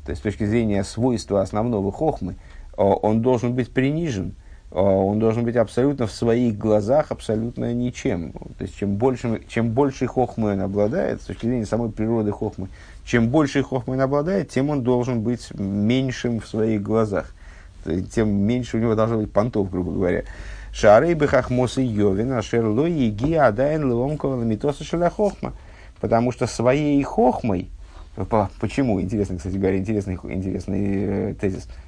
[0.04, 2.34] то есть с точки зрения свойства основного хохмы,
[2.76, 4.34] он должен быть принижен–
[4.74, 8.32] он должен быть абсолютно в своих глазах, абсолютно ничем.
[8.58, 12.68] То есть, чем больше, чем больше хохмы он обладает, с точки зрения самой природы хохмы,
[13.04, 17.32] чем больше хохмы он обладает, тем он должен быть меньшим в своих глазах.
[18.12, 20.24] Тем меньше у него должно быть понтов, грубо говоря.
[20.72, 25.52] Шарей бы хохмосы йовин, а шерло еги адайн ломкова ламитоса шелахохма.
[26.00, 27.68] Потому что своей хохмой,
[28.60, 31.68] почему, интересно, кстати говоря, интересный, интересный э, тезис–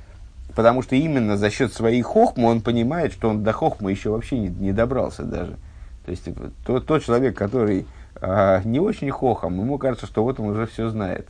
[0.57, 4.39] Потому что именно за счет своей хохмы он понимает, что он до хохмы еще вообще
[4.39, 5.59] не, не добрался даже.
[6.07, 10.41] То есть типа, тот, тот человек, который а, не очень хохом, ему кажется, что вот
[10.41, 11.29] он уже все знает.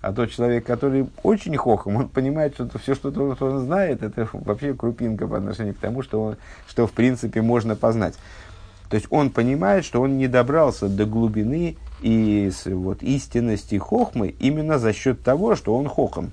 [0.00, 4.28] А тот человек, который очень хохом, он понимает, что все, что что он знает, это
[4.32, 6.36] вообще крупинка по отношению к тому, что, он,
[6.68, 8.14] что в принципе можно познать.
[8.88, 14.78] То есть он понимает, что он не добрался до глубины и вот, истинности хохмы именно
[14.78, 16.30] за счет того, что он хохом.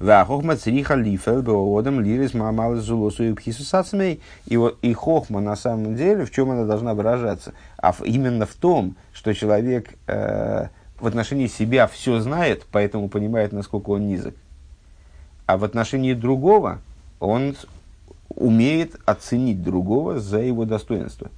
[0.00, 4.20] Хохма цриха лифел беодам лирис мамал зулосу и пхисусацмей.
[4.46, 7.52] И вот и хохма на самом деле, в чем она должна выражаться?
[7.76, 13.90] А именно в том, что человек э, в отношении себя все знает, поэтому понимает, насколько
[13.90, 14.34] он низок.
[15.44, 16.78] А в отношении другого
[17.18, 17.54] он
[18.30, 21.30] умеет оценить другого за его достоинство.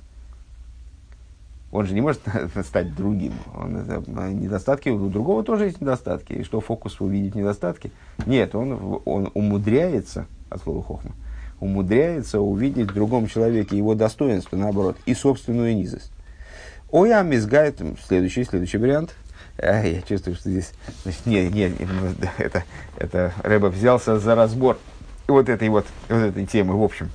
[1.73, 2.21] Он же не может
[2.67, 3.33] стать другим.
[3.57, 6.35] Он, это, недостатки у другого тоже есть недостатки.
[6.35, 7.91] И что фокус увидеть недостатки?
[8.27, 11.13] Нет, он, он умудряется, от слова хохма,
[11.61, 16.13] умудряется увидеть в другом человеке его достоинство, наоборот, и собственную низость.
[16.91, 19.17] Ой, а мизгает, следующий, следующий вариант.
[19.57, 20.73] А, я чувствую, что здесь,
[21.05, 21.87] значит, не, не, не
[22.39, 22.65] это,
[22.99, 24.79] это Рэба взялся за разбор
[25.27, 27.09] вот этой вот, вот этой темы, в общем.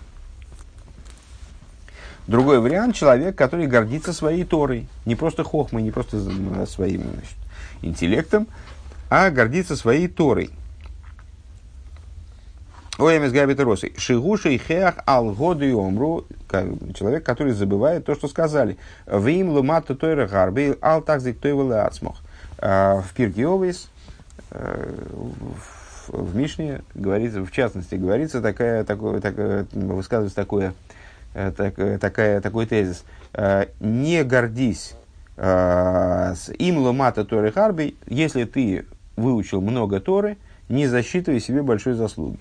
[2.27, 4.87] Другой вариант– человек, который гордится своей Торой.
[5.05, 6.19] Не просто хохмой, не просто
[6.65, 7.37] своим значит,
[7.81, 8.47] интеллектом,
[9.09, 10.51] а гордится своей Торой.
[12.97, 13.93] Оэмис Габитаросы.
[13.95, 16.25] Шигуши и хеах ал году и омру.
[16.95, 18.77] Человек, который забывает то, что сказали.
[19.05, 22.17] Вим лумату тойра гарби ал такзик тойвеле ацмох.
[22.57, 23.87] А, в Пирке Овейс,
[24.49, 24.93] э,
[26.07, 30.73] в Мишне, говорится, в частности, говорится такая, такое, такое, высказывается такое
[31.55, 33.03] так, э, такая, такой тезис.
[33.33, 34.95] Э, не гордись
[35.37, 42.39] им ломата Торы Харби, если ты выучил много Торы, не засчитывай себе большой заслуги.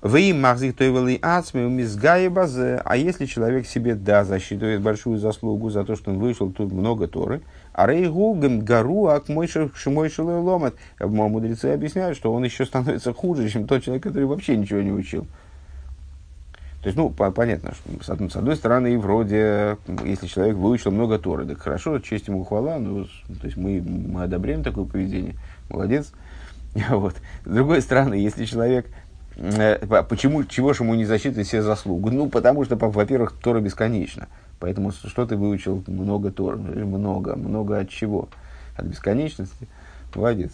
[0.00, 2.80] Вы им махзик тойвели ацми базе.
[2.84, 7.08] А если человек себе, да, засчитывает большую заслугу за то, что он выучил тут много
[7.08, 9.48] Торы, а рейгу гару ак мой
[10.40, 10.74] ломат.
[11.00, 15.26] Мудрецы объясняют, что он еще становится хуже, чем тот человек, который вообще ничего не учил.
[16.82, 20.92] То есть, ну, по- понятно, что с одной, с одной стороны, вроде, если человек выучил
[20.92, 25.34] много Торы, так хорошо, честь ему хвала, ну, то есть мы, мы одобряем такое поведение,
[25.68, 26.12] молодец.
[26.90, 27.16] Вот.
[27.44, 28.86] С другой стороны, если человек
[29.38, 32.10] Э, почему, чего же ему не засчитывать все заслугу?
[32.10, 34.28] Ну, потому что, во-первых, Тора бесконечна.
[34.58, 36.56] Поэтому что ты выучил много Тора?
[36.56, 37.36] Много.
[37.36, 38.28] Много от чего?
[38.76, 39.68] От бесконечности?
[40.14, 40.52] Молодец.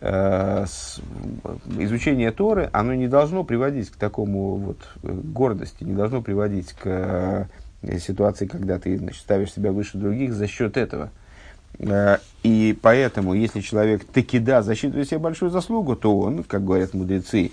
[0.00, 0.64] Э,
[1.78, 7.48] изучение Торы, оно не должно приводить к такому вот э, гордости, не должно приводить к
[8.00, 11.10] ситуации, когда ты значит, ставишь себя выше других за счет этого.
[12.42, 17.50] И поэтому, если человек таки да засчитывает себе большую заслугу, то он, как говорят мудрецы,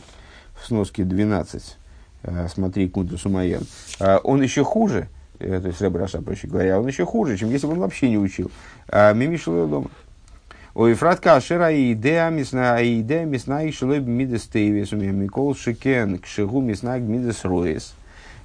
[0.61, 1.77] в сноске 12,
[2.23, 3.63] э, смотри, Кунту Сумаян,
[3.99, 5.07] э, он еще хуже,
[5.39, 8.09] э, то есть Рэб Раша, проще говоря, он еще хуже, чем если бы он вообще
[8.09, 8.51] не учил.
[8.91, 9.89] Мимишел дома.
[10.73, 15.11] Ой, фратка ашера и идея мисна, и идея мисна и шелеб мидес тейвес, у меня
[15.11, 17.93] Микол Шикен, к шигу мисна мидес роес,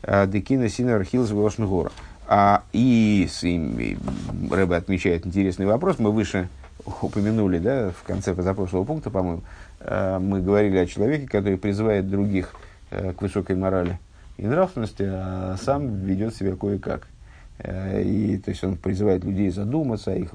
[0.03, 1.91] декина сина архилс гора.
[2.27, 3.97] А, и, и
[4.51, 6.49] Рэбе отмечает интересный вопрос, мы выше
[7.01, 9.43] упомянули, да, в конце позапрошлого пункта, по-моему,
[9.81, 12.57] мы говорили о человеке, который призывает других
[12.91, 14.01] э, к высокой морали
[14.37, 17.07] и нравственности, а сам ведет себя кое-как.
[17.59, 20.31] Э, и, то есть он призывает людей задуматься о их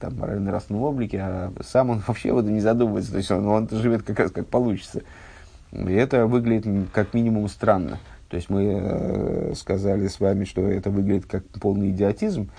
[0.00, 4.02] там, морально-нравственном облике, а сам он вообще вот не задумывается, то есть он, он живет
[4.02, 5.02] как раз как получится.
[5.72, 7.98] И это выглядит как минимум странно.
[8.28, 12.50] То есть мы э, сказали с вами, что это выглядит как полный идиотизм.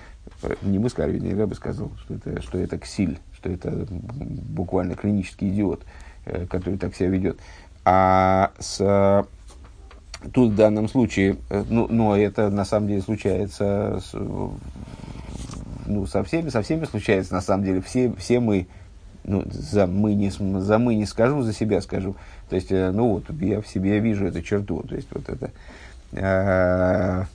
[0.61, 5.49] Не мы сказали, вернее, Рэбе сказал, что это, что это ксиль, что это буквально клинический
[5.49, 5.81] идиот.
[5.81, 5.85] Э,
[6.29, 7.39] Э, который так себя ведет.
[7.85, 9.25] А с,
[10.33, 14.13] тут в данном случае, э, ну, но это на самом деле случается с,
[15.89, 17.81] ну, со всеми, со всеми случается на самом деле.
[17.81, 18.67] Все, все мы,
[19.23, 22.15] ну, за мы, не, за мы не скажу, за себя скажу.
[22.49, 24.83] То есть, э, ну вот, я в себе вижу эту черту.
[24.87, 25.51] То есть, вот это
[26.13, 27.25] э,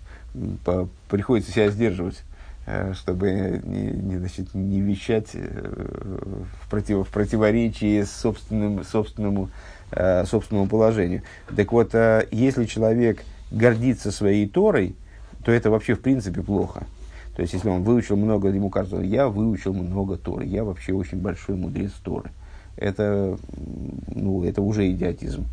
[0.64, 2.22] по, приходится себя сдерживать.
[2.66, 9.50] Э, чтобы не, не, значит, не вещать в, против, в противоречии с собственным, собственному,
[9.90, 11.22] э, собственному положению.
[11.56, 11.94] Так вот,
[12.30, 14.96] если человек гордится своей Торой,
[15.44, 16.84] то это вообще в принципе плохо.
[17.36, 21.18] То есть, если он выучил много, ему кажется, я выучил много Торы, я вообще очень
[21.18, 22.30] большой мудрец Торы.
[22.76, 23.36] Это,
[24.14, 25.46] ну, это уже идиотизм.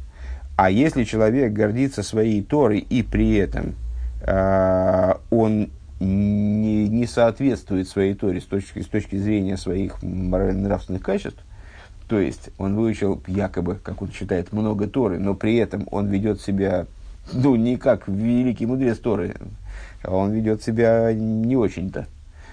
[0.55, 3.75] А если человек гордится своей Торой и при этом
[4.21, 11.43] э, он не, не соответствует своей Торе с точки, с точки зрения своих морально-нравственных качеств,
[12.11, 16.41] то есть он выучил якобы, как он считает, много Торы, но при этом он ведет
[16.41, 16.85] себя,
[17.31, 19.33] ну, не как великий мудрец Торы,
[20.03, 22.07] а он ведет себя не очень-то.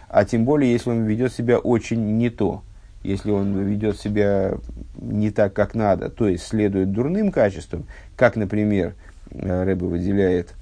[0.09, 2.63] А тем более, если он ведет себя очень не то,
[3.03, 4.55] если он ведет себя
[4.97, 8.95] не так, как надо, то есть следует дурным качествам, как, например,
[9.33, 10.55] Рэбе выделяет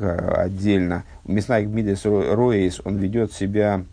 [0.00, 1.04] отдельно.
[1.24, 3.84] Мясная Мидес Роис, он ведет себя,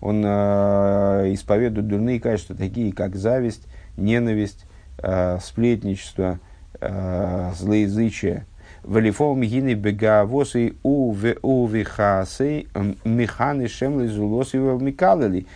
[0.00, 4.66] он э, исповедует дурные качества, такие как зависть, ненависть,
[4.98, 6.40] э, сплетничество,
[6.80, 8.46] э, злоязычие.
[8.82, 12.66] Валифов мигины бегавосы увихасы
[13.04, 15.46] механы шемлы зулосы микалали.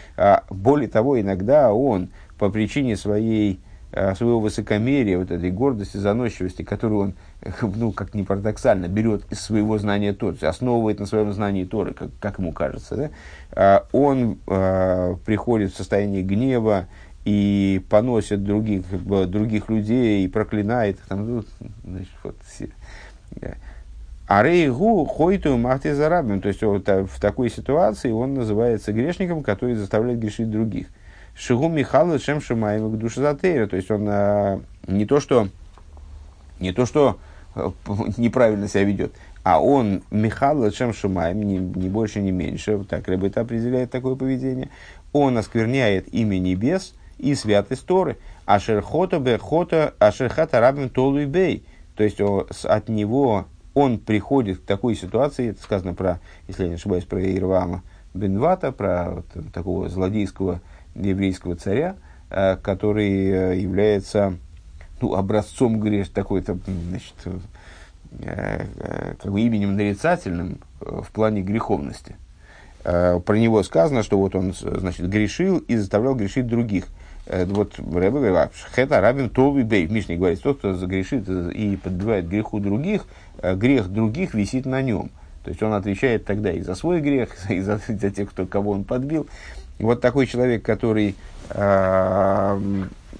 [0.48, 3.61] Более того, иногда он по причине своей
[4.16, 7.14] своего высокомерия, вот этой гордости, заносчивости, которую он
[7.62, 12.11] ну, как ни парадоксально, берет из своего знания Торы, основывает на своем знании Торы, как,
[12.20, 13.11] как ему кажется, да?
[13.53, 16.87] А, он а, приходит в состояние гнева
[17.29, 20.99] и поносит других, других людей, и проклинает.
[21.09, 21.45] Там, ну,
[21.85, 22.71] значит, вот, все.
[24.27, 26.41] А рейгу хойту махти зарабим.
[26.41, 30.87] То есть вот, в такой ситуации он называется грешником, который заставляет грешить других.
[31.35, 35.49] Шигу Михаил Шем Шимаем к душе То есть он а, не то, что
[36.61, 37.19] не то, что
[38.17, 39.12] неправильно себя ведет,
[39.43, 44.71] а он Михаил Чем Шумаем, не, не больше, не меньше, так Рэббет определяет такое поведение,
[45.12, 51.65] он оскверняет имя небес и святость Торы, Ашерхота Бехота Ашерхата Рабим Толуй Бей,
[51.97, 56.75] то есть от него он приходит к такой ситуации, это сказано про, если я не
[56.75, 57.83] ошибаюсь, про Ирвама
[58.15, 60.61] Бенвата, про вот, такого злодейского
[60.95, 61.97] еврейского царя,
[62.31, 64.35] э, который э, является
[65.01, 67.15] ну, образцом грех такой-то, значит,
[68.21, 68.65] э,
[69.21, 72.17] как бы именем нарицательным в плане греховности.
[72.83, 76.87] Про него сказано, что вот он, значит, грешил и заставлял грешить других.
[77.29, 79.87] Э, вот Рэбе говорит, «А, хета рабин толви бей.
[79.87, 83.05] В говорит, тот, кто загрешит и подбивает греху других,
[83.43, 85.11] э, грех других висит на нем.
[85.45, 88.73] То есть он отвечает тогда и за свой грех, и за, за тех, кто, кого
[88.73, 89.27] он подбил.
[89.79, 91.14] Вот такой человек, который
[91.51, 92.61] э,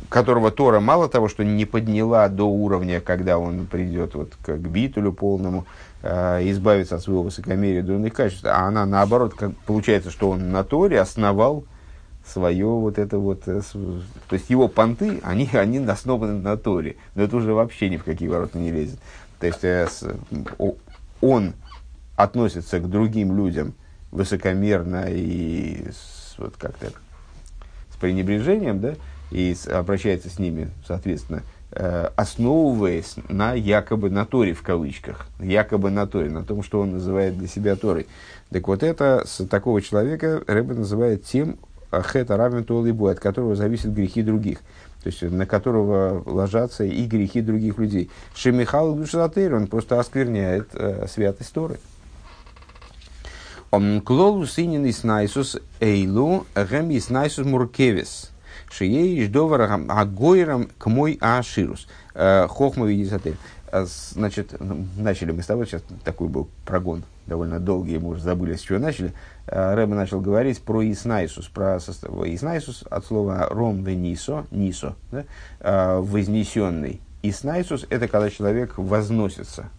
[0.09, 5.12] которого Тора мало того, что не подняла до уровня, когда он придет вот к битулю
[5.12, 5.66] полному,
[6.03, 10.64] э, избавиться от своего высокомерия, дурных качеств, а она наоборот, как, получается, что он на
[10.64, 11.64] Торе основал
[12.29, 17.23] свое вот это вот, э, то есть его понты, они, они основаны на Торе, но
[17.23, 18.99] это уже вообще ни в какие ворота не лезет.
[19.41, 19.88] То есть э,
[21.21, 21.55] он
[22.17, 23.75] относится к другим людям
[24.11, 26.93] высокомерно и с, вот как-то
[27.93, 28.95] с пренебрежением, да,
[29.31, 36.07] и обращается с ними, соответственно, э, основываясь на якобы на Торе в кавычках, якобы на
[36.07, 38.07] Торе, на том, что он называет для себя Торой.
[38.51, 41.59] Так вот это с такого человека Рэбе называет тем,
[41.92, 44.59] хета равен туалибу, от которого зависят грехи других.
[45.03, 48.11] То есть, на которого ложатся и грехи других людей.
[48.35, 51.79] Шемихал Душатейр, он просто оскверняет э, святость Торы.
[53.70, 58.31] Клолу синин снайсус эйлу гэм снайсус муркевис.
[58.70, 61.87] Шиеиш довар агойрам к мой аширус.
[62.14, 63.37] Э, хохма видисатель.
[63.70, 68.22] А, значит, ну, начали мы с тобой, сейчас такой был прогон довольно долгий, мы уже
[68.22, 69.12] забыли, с чего начали.
[69.51, 72.11] Э, Рэбе начал говорить про Иснайсус, про состав...
[72.27, 74.45] Иснайсус от слова ром де нисо,
[75.11, 75.25] да?
[75.61, 77.01] Э, вознесенный.
[77.23, 79.71] Иснайсус– это когда человек возносится,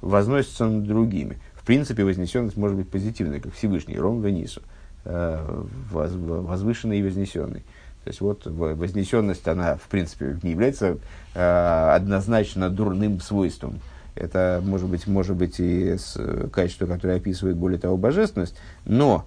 [0.00, 1.38] возносится над другими.
[1.54, 4.60] В принципе, вознесенность может быть позитивной, как Всевышний, ром де нисо,
[5.04, 7.64] возвышенный и вознесенный.
[8.04, 10.98] То есть вот вознесенность, она в принципе не является
[11.34, 13.78] э, однозначно дурным свойством.
[14.14, 16.18] Это может быть, может быть и с,
[16.52, 19.24] качество, которое описывает более того божественность, но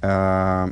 [0.00, 0.68] э,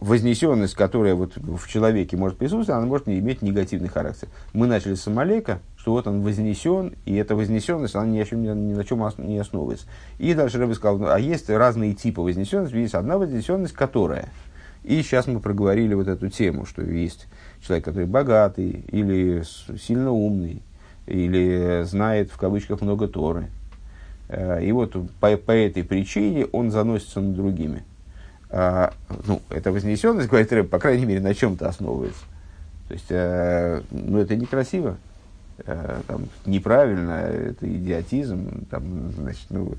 [0.00, 4.28] вознесенность, которая вот в человеке может присутствовать, она может не иметь негативный характер.
[4.52, 8.42] Мы начали с Амалека, что вот он вознесен, и эта вознесенность, она ни, о чем,
[8.42, 9.86] ни на чем не основывается.
[10.18, 14.28] И дальше Рэбби сказал, ну, а есть разные типы вознесенности, есть одна вознесенность, которая–
[14.82, 17.26] и сейчас мы проговорили вот эту тему, что есть
[17.60, 19.42] человек, который богатый, или
[19.78, 20.62] сильно умный,
[21.06, 23.48] или знает в кавычках много Торы.
[24.28, 27.84] Э, и вот по, по этой причине он заносится над другими.
[28.50, 28.92] А,
[29.26, 32.22] ну, эта вознесенность, говорит Рэб, по крайней мере, на чем-то основывается.
[32.88, 34.96] То есть, э, ну, это некрасиво,
[35.64, 39.74] э, там, неправильно, это идиотизм, там, значит, ну,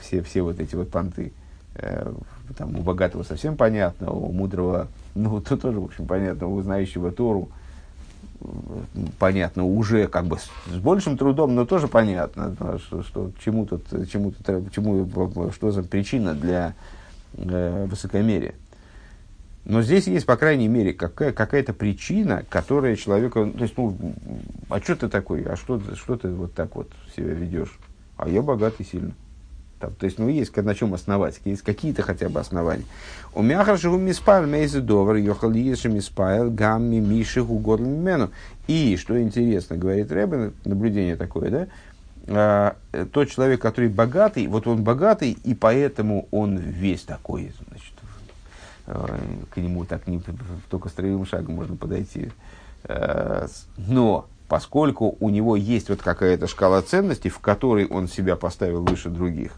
[0.00, 1.32] все, все вот эти вот понты.
[1.78, 2.10] Э,
[2.56, 7.12] там, у богатого совсем понятно, у мудрого, ну, то тоже, в общем, понятно, у знающего
[7.12, 7.48] Тору,
[9.18, 14.32] понятно уже как бы с, большим трудом, но тоже понятно, что, что чему тут, чему
[14.32, 16.74] тут, чему, что за причина для
[17.34, 18.54] э, высокомерия.
[19.64, 23.44] Но здесь есть, по крайней мере, какая, какая-то причина, которая человека...
[23.46, 23.96] То есть, ну,
[24.68, 25.42] а что ты такой?
[25.42, 27.76] А что, что ты вот так вот себя ведешь?
[28.16, 29.12] А я богатый сильно.
[29.78, 32.84] Там, то есть, ну, есть на чем основать, есть какие-то хотя бы основания.
[33.34, 38.30] У меня хорошо миспайл мейзы довар, йохал еши миспайл, гамми миши угодл мену.
[38.68, 41.66] И, что интересно, говорит Рэббен, наблюдение такое, да,
[42.28, 42.76] а,
[43.12, 47.92] тот человек, который богатый, вот он богатый, и поэтому он весь такой, значит,
[48.86, 50.22] а, к нему так не,
[50.70, 52.30] только строевым шагом можно подойти.
[52.84, 58.82] А, но поскольку у него есть вот какая-то шкала ценностей, в которой он себя поставил
[58.82, 59.52] выше других,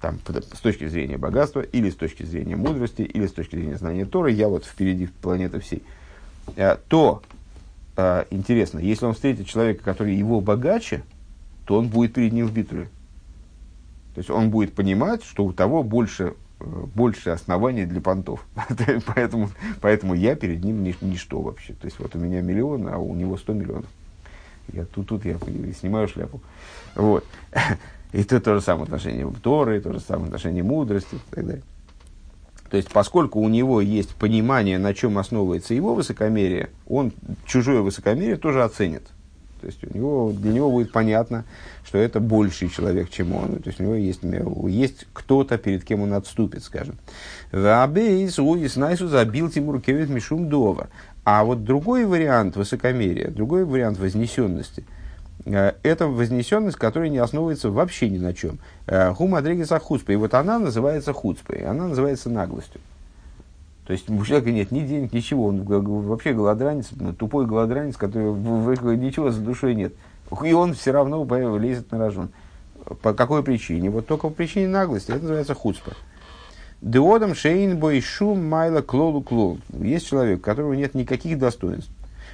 [0.00, 4.06] там, с точки зрения богатства, или с точки зрения мудрости, или с точки зрения знания
[4.06, 5.82] Торы, я вот впереди планеты всей,
[6.56, 7.22] э, то
[7.96, 11.02] э, интересно, если он встретит человека, который его богаче,
[11.66, 12.88] то он будет перед ним в битве.
[14.14, 18.46] То есть он будет понимать, что у того больше, э, больше оснований для понтов.
[19.06, 19.50] поэтому,
[19.82, 21.74] поэтому я перед ним нич- ничто вообще.
[21.74, 23.86] То есть вот у меня миллион, а у него сто миллионов.
[24.72, 25.36] Я тут, тут я
[25.78, 26.40] снимаю шляпу.
[26.94, 27.24] Вот.
[28.12, 31.62] И это то же самое отношение Торы, то же самое отношение мудрости и так далее.
[32.70, 37.12] То есть, поскольку у него есть понимание, на чем основывается его высокомерие, он
[37.44, 39.02] чужое высокомерие тоже оценит.
[39.60, 41.44] То есть, у него, для него будет понятно,
[41.84, 43.56] что это больший человек, чем он.
[43.56, 44.20] То есть, у него есть,
[44.68, 46.96] есть кто-то, перед кем он отступит, скажем.
[49.08, 50.88] забил Тимур Кевит Мишум Дова.
[51.24, 54.84] А вот другой вариант высокомерия, другой вариант вознесенности–
[55.44, 58.58] это вознесенность, которая не основывается вообще ни на чем.
[58.86, 60.12] Хумадригиса э, хуцпа.
[60.12, 62.80] И вот она называется хуцпой, она называется наглостью.
[63.86, 65.46] То есть у человека нет ни денег, ничего.
[65.46, 69.94] Он вообще голодранец, ну, тупой голодранец, который ничего за душой нет.
[70.44, 71.26] И он все равно
[71.56, 72.30] лезет на рожон.
[73.02, 73.90] По какой причине?
[73.90, 75.10] Вот только по причине наглости.
[75.10, 75.92] Это называется хуцпа.
[76.80, 79.58] Деодам шейн бой шум майла клолу клол.
[79.72, 81.90] Есть человек, у которого нет никаких достоинств.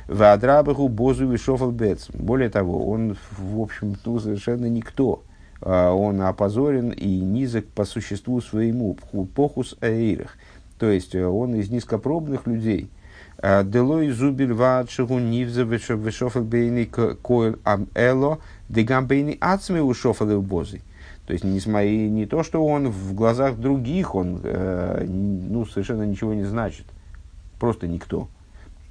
[0.08, 2.08] Вадрабаху Бозу и Шофалбец.
[2.12, 5.22] Более того, он, в общем, ну, совершенно никто.
[5.60, 8.96] А, он опозорен и низок по существу своему.
[9.34, 10.36] Похус аэйрах.
[10.78, 12.88] То есть, э, он из низкопробных людей.
[13.42, 18.38] Делой зубиль вад шигу нивзе вешофел бейни койл ам эло,
[18.70, 20.80] дегам бейни ацме ушофел бозы.
[21.26, 26.32] То есть, не, не то, что он в глазах других, он э, ну, совершенно ничего
[26.32, 26.86] не значит.
[27.58, 28.28] Просто никто.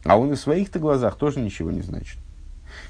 [0.06, 2.20] А он и в своих-то глазах тоже ничего не значит.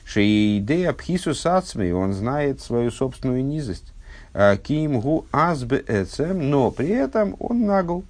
[0.04, 3.94] Шеидея пхису сацмей, он знает свою собственную низость.
[4.34, 8.04] А, Ким гу азбе эцем, но при этом он нагл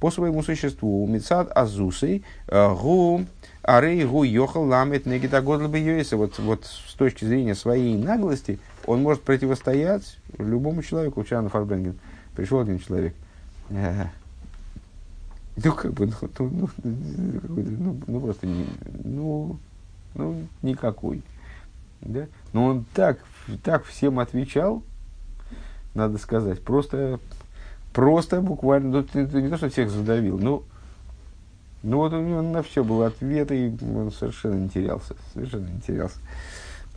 [0.00, 1.06] по своему существу.
[1.08, 3.26] Мецад азусей а, гу
[3.62, 5.66] арей гу йохал ламет негитагодл
[6.16, 11.24] Вот, вот с точки зрения своей наглости, он может противостоять любому человеку.
[11.24, 11.98] Вчера Фарбенген
[12.36, 13.14] пришел один человек.
[15.56, 18.66] Ну, как бы, ну, ну, ну, ну, просто не,
[19.04, 19.58] ну,
[20.14, 21.22] ну, никакой.
[22.02, 22.26] Да?
[22.52, 23.18] Но он так,
[23.64, 24.82] так всем отвечал,
[25.94, 27.20] надо сказать, просто,
[27.94, 30.62] просто буквально, ну, не то, что всех задавил, но
[31.82, 35.80] ну вот у него на все был ответ, и он совершенно не терялся, совершенно не
[35.80, 36.18] терялся.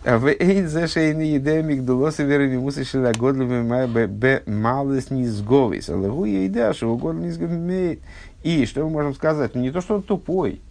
[0.06, 5.12] А в эйдзе шейны едемик дулосы верами мусы шила годлами б малыс.
[5.12, 8.00] Аллаху ейда, что угодно не сговимеет.
[8.44, 9.56] И что мы можем сказать?
[9.56, 10.62] Не то, что он тупой,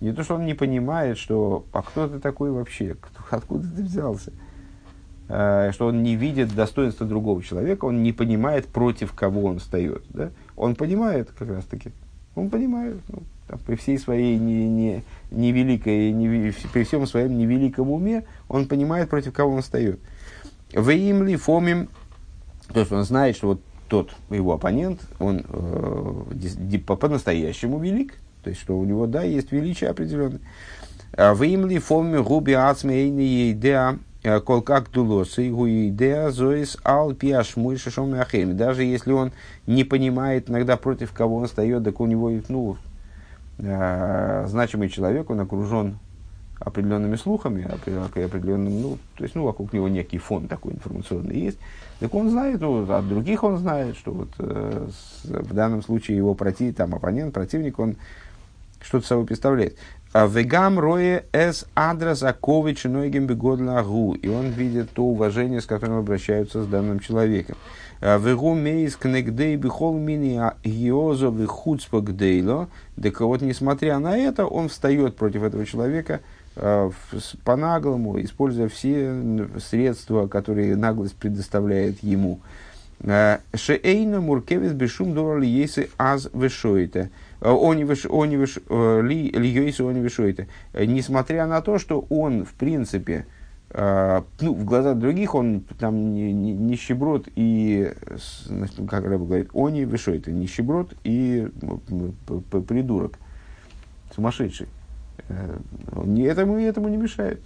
[0.00, 3.82] не то, что он не понимает, что а кто ты такой вообще, кто, откуда ты
[3.82, 4.32] взялся,
[5.28, 10.02] а, что он не видит достоинства другого человека, он не понимает, против кого он встает.
[10.08, 10.30] Да?
[10.56, 11.92] Он понимает как раз таки,
[12.34, 17.90] он понимает, ну, там, при всей своей не, не, невеликой, не, при всем своем невеликом
[17.90, 19.98] уме, он понимает, против кого он встает.
[20.72, 21.88] В им ли фомим,
[22.72, 28.62] то есть он знает, что вот тот его оппонент, он э, по-настоящему велик, то есть,
[28.62, 30.40] что у него, да, есть величие определенное.
[31.12, 33.08] А в им ли форме губи ацме
[33.50, 38.14] идея э, кол как дулосы идея зоис ал пиашмуй шашом
[38.56, 39.32] Даже если он
[39.66, 42.76] не понимает иногда против кого он встает, так у него, ну,
[43.62, 45.98] э, значимый человек, он окружен
[46.58, 51.58] определенными слухами, определенным, ну, то есть, ну, вокруг него некий фон такой информационный есть.
[52.00, 56.18] Так он знает, ну, от других он знает, что вот э, с, в данном случае
[56.18, 57.96] его против, там, оппонент, противник, он
[58.82, 59.76] что-то собой представляет.
[60.12, 64.14] А вегам рое эс адрес акович нойгем бегодлагу.
[64.14, 67.56] И он видит то уважение, с которым обращаются с данным человеком.
[68.00, 72.68] Вегу мейс кнегдей бихол мини гиозо вихуцпа гдейло.
[73.00, 76.20] Так вот, несмотря на это, он встает против этого человека
[76.56, 76.90] э,
[77.44, 79.14] по-наглому, используя все
[79.58, 82.40] средства, которые наглость предоставляет ему.
[83.00, 87.10] Э, Шеэйна муркевис бешум дорали ейсы аз вешоите.
[87.42, 87.84] Они
[90.00, 90.48] вишуете.
[90.72, 93.26] Несмотря на то, что он, в принципе,
[93.72, 97.92] ну, в глазах других он там не, не, нищеброд и,
[98.88, 101.48] как Рэб говорит, он не вышел, это нищеброд и
[102.66, 103.18] придурок,
[104.14, 104.66] сумасшедший.
[105.28, 107.40] Uh, этому, этому не мешает.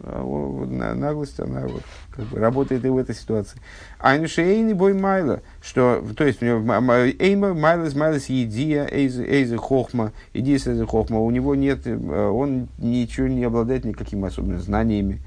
[0.00, 3.60] А наглость, она вот, как бы, работает и в этой ситуации.
[4.00, 10.54] Айншейни бой майла, что, то есть, у него эйма майлас майлас едия эйзе хохма, идия
[10.54, 15.20] эйзе хохма, у него нет, э, он ничего не обладает никакими особыми знаниями.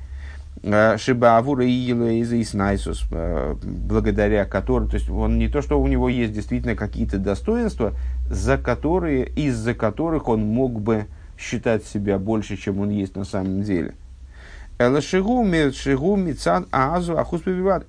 [0.64, 5.88] Э, Шибавура и эйзе снайсус, э, благодаря которым, то есть, он не то, что у
[5.88, 7.93] него есть действительно какие-то достоинства,
[8.30, 11.05] за которые, из-за которых он мог бы
[11.38, 13.93] считать себя больше, чем он есть на самом деле–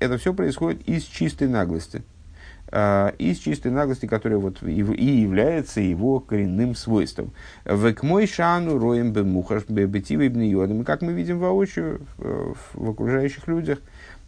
[0.00, 2.02] Это все происходит из чистой наглости.
[2.70, 7.30] Uh, из чистой наглости, которая вот и, и является его коренным свойством.
[7.64, 10.84] В к мой шану роем бемухаш бетивы бнеодом.
[10.84, 13.78] Как мы видим воочию в, в окружающих людях,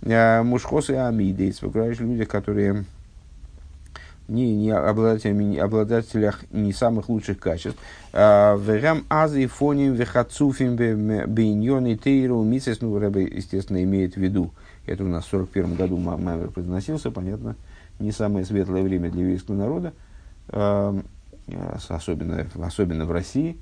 [0.02, 2.86] uh, мушхос и амидейс, в окружающих людях, которые
[4.30, 7.78] не, не обладателями, не обладателях не самых лучших качеств.
[8.12, 10.76] А, Вегам азы фоним вехацуфим
[11.86, 14.52] и тейру мисес, ну, естественно, имеет в виду,
[14.86, 17.56] это у нас в 41 году Маймер произносился, понятно,
[18.00, 19.92] не самое светлое время для еврейского народа,
[20.48, 20.98] а,
[21.88, 23.58] особенно, особенно в России,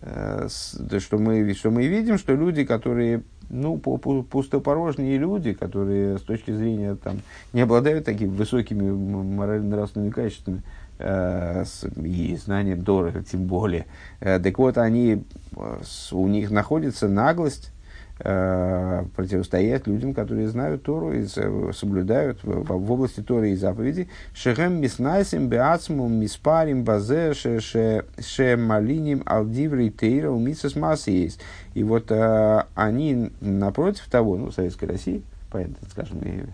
[0.00, 6.50] а, что мы, что мы видим, что люди, которые ну, пустопорожние люди, которые с точки
[6.52, 7.20] зрения там,
[7.52, 10.62] не обладают такими высокими морально-нравственными качествами
[10.98, 11.64] э,
[12.02, 13.84] и знанием дорого, тем более.
[14.20, 15.80] Э, так вот, они, э,
[16.12, 17.81] у них находится наглость э,
[18.18, 24.08] противостоять людям, которые знают Тору и соблюдают в, в, области Торы и заповедей.
[24.32, 31.40] Шехем миснайсим беацмум миспарим базе ше малиним алдиврей тейра умисас массы есть.
[31.74, 36.44] И вот э, они напротив того, ну, Советской России, понятно, скажем, и,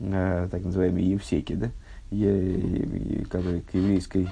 [0.00, 1.70] э, так называемые евсеки, да,
[2.10, 4.28] е, которые к еврейской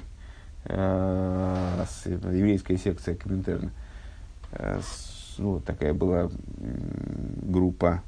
[0.65, 3.71] э, еврейская секция Коминтерна.
[5.39, 6.29] Ну, такая была
[7.41, 8.03] группа,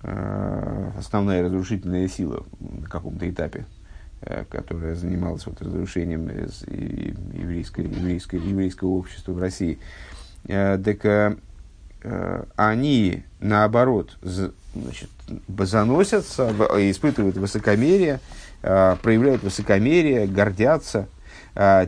[0.00, 3.66] основная разрушительная сила на каком-то этапе,
[4.48, 9.80] которая занималась вот разрушением еврейской, еврейской, еврейского общества в России.
[10.46, 11.36] Так
[12.54, 15.10] они, наоборот, значит,
[15.48, 16.50] заносятся,
[16.90, 18.20] испытывают высокомерие,
[18.60, 21.08] проявляют высокомерие, гордятся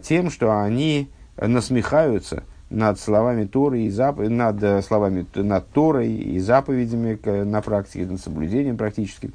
[0.03, 4.19] тем, что они насмехаются над словами Торы и зап...
[4.19, 9.33] над э, словами над Торой и заповедями на практике, над соблюдением практически.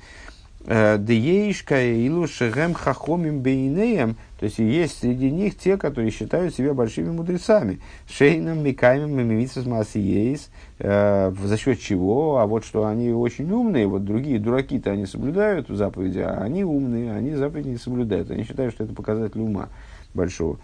[0.66, 6.76] Э, Деешка илу шехем хахомим бейнеем, то есть есть среди них те, которые считают себя
[6.76, 7.80] большими мудрецами.
[8.08, 14.06] Шейном, микаймем, мимимицис масиейс, э, за счет чего, а вот что они очень умные, вот
[14.06, 18.30] другие дураки-то они соблюдают заповеди, а они умные, они заповеди не соблюдают.
[18.30, 19.70] Они считают, что это показатель ума
[20.14, 20.60] большого.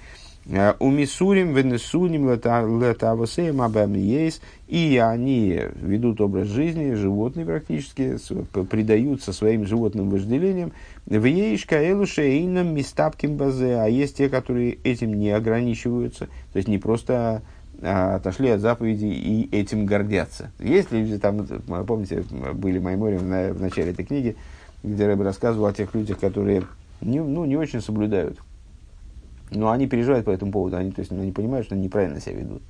[0.50, 8.18] Э, у Мисурим, Венесуним, Летавасеем, Абам есть, и они ведут образ жизни, животные практически,
[8.66, 10.72] предаются своим животным вожделениям.
[11.06, 16.78] В Ейшка Элушейном Мистапким Базе, а есть те, которые этим не ограничиваются, то есть не
[16.78, 17.42] просто
[17.82, 20.52] а, отошли от заповедей и этим гордятся.
[20.60, 21.46] Есть люди, там,
[21.86, 22.24] помните,
[22.54, 24.36] были в, в начале этой книги,
[24.84, 26.64] где Рэб рассказывал о тех людях, которые
[27.02, 28.40] не, ну, не очень соблюдают
[29.52, 32.36] но они переживают по этому поводу, они, то есть, они понимают, что они неправильно себя
[32.36, 32.62] ведут.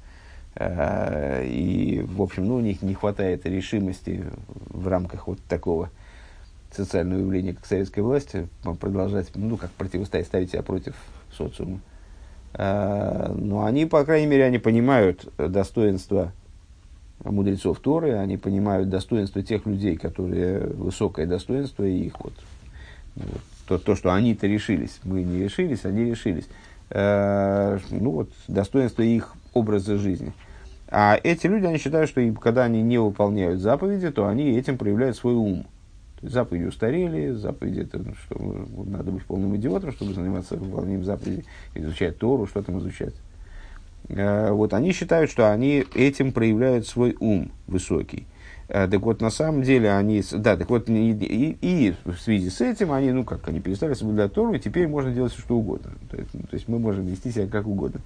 [0.56, 5.90] Э, и, в общем, ну, у них не хватает решимости в рамках вот такого
[6.72, 8.36] социального явления, как советская власть,
[8.80, 10.96] продолжать, ну, как противостоять, ставить себя против
[11.32, 11.80] социума.
[12.54, 16.32] Э, но они, по крайней мере, они понимают достоинство
[17.24, 22.34] мудрецов Торы, они понимают достоинство тех людей, которые высокое достоинство, и их вот,
[23.16, 26.48] вот то, то, что они-то решились, мы не решились, они решились.
[26.90, 30.34] Э, ну вот, достоинство их образа жизни.
[30.90, 35.18] А эти люди, они считают, что когда они не выполняют заповеди, то они этим проявляют
[35.18, 35.66] свой ум.
[36.22, 41.46] заповеди устарели, заповеди это ну, что надо быть полным идиотом, чтобы заниматься выполнением заповедей,
[41.76, 43.14] изучать Тору, что там изучать.
[44.08, 48.26] Э, вот они считают, что они этим проявляют свой ум высокий.
[48.70, 52.60] Э, так вот, на самом деле, они, да, так вот, и, и, в связи с
[52.60, 55.92] этим они, ну как, они перестали соблюдать Тору, и теперь можно делать все, что угодно.
[56.12, 58.02] То есть, то есть мы можем вести себя как угодно.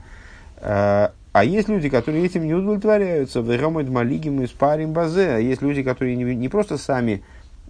[0.58, 5.64] А, а есть люди, которые этим не удовлетворяются, вырамают малигим и спарим базе, а есть
[5.64, 7.24] люди, которые не, не просто сами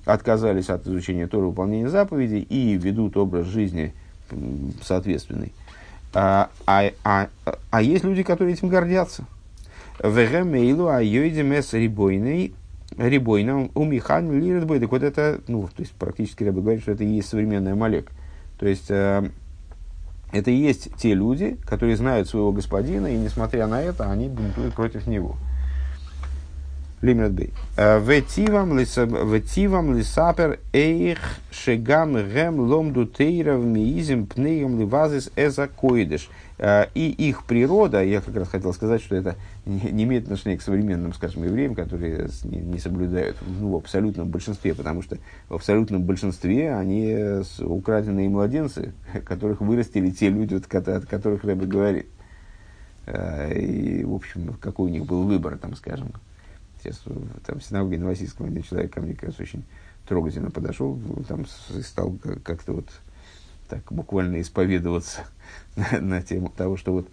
[0.04, 3.94] отказались от изучения Торы, выполнения заповедей и ведут образ жизни
[4.84, 5.54] соответственный.
[6.14, 7.30] А, а, а,
[7.70, 9.24] а есть люди, которые этим гордятся.
[10.04, 12.54] Вегемейлу а йойдемес рибойный
[12.98, 14.80] Рибойна, у Михан Лирдбой.
[14.80, 18.12] Так вот это, ну, то есть практически Рэбе говорит, что это и есть современный Амалек.
[18.60, 19.30] То есть э,
[20.32, 24.74] это и есть те люди, которые знают своего господина, и несмотря на это, они бунтуют
[24.74, 25.38] против него.
[27.02, 27.32] Лимрат
[27.78, 28.78] э, Ветивам
[29.98, 31.18] лисапер эйх
[31.50, 36.30] шегам гем ломду тейров миизим пнеем ливазис эза койдыш.
[36.60, 39.36] Э, и их природа, я как раз хотел сказать, что это
[39.66, 45.02] не имеет отношения к современным, скажем, евреям, которые не, соблюдают ну, в абсолютном большинстве, потому
[45.02, 45.18] что
[45.50, 48.94] в абсолютном большинстве они украденные младенцы,
[49.26, 50.68] которых вырастили те люди, от
[51.08, 52.06] которых Рэбе говорит.
[53.08, 56.12] Э, и, в общем, какой у них был выбор, там, скажем.
[56.82, 57.02] Сейчас
[57.46, 59.64] там, в синагоге Новосильском один человек ко мне, кажется, очень
[60.08, 62.88] трогательно подошел, там, и стал как-то вот
[63.70, 65.22] так буквально исповедоваться
[65.76, 67.08] на, на тему того, что вот,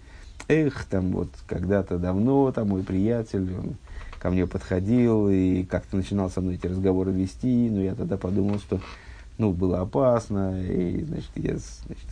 [0.48, 3.76] эх, там вот когда-то давно, там мой приятель, он
[4.18, 8.58] ко мне подходил и как-то начинал со мной эти разговоры вести, но я тогда подумал,
[8.58, 8.80] что,
[9.36, 12.08] ну, было опасно, и, значит, я, значит,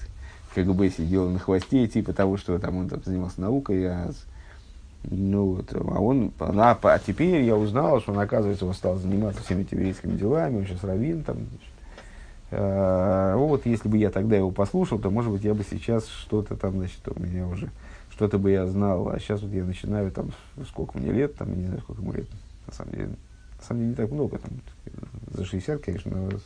[0.54, 4.12] КГБ сидел на хвосте, типа того, что там он там занимался наукой, а,
[5.10, 9.42] ну, вот, а он, она, а теперь я узнал, что он, оказывается, он стал заниматься
[9.42, 11.70] всеми этими еврейскими делами, он сейчас раввин, там, значит,
[12.50, 16.56] Э, вот, если бы я тогда его послушал, то, может быть, я бы сейчас что-то
[16.56, 17.70] там, значит, у меня уже,
[18.10, 20.30] что-то бы я знал, а сейчас вот я начинаю, там,
[20.68, 22.28] сколько мне лет, там, не знаю, сколько ему лет,
[22.66, 24.50] на самом деле, на самом деле не так много, там,
[25.32, 26.38] за 60, конечно, но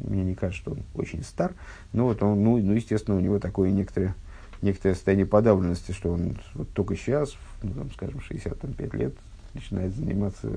[0.00, 1.52] мне не кажется, что он очень стар,
[1.92, 4.14] но вот он, ну, ну естественно, у него такое некоторое,
[4.62, 9.14] некоторое состояние подавленности, что он вот только сейчас, ну, там, скажем, 65 лет,
[9.54, 10.48] начинает заниматься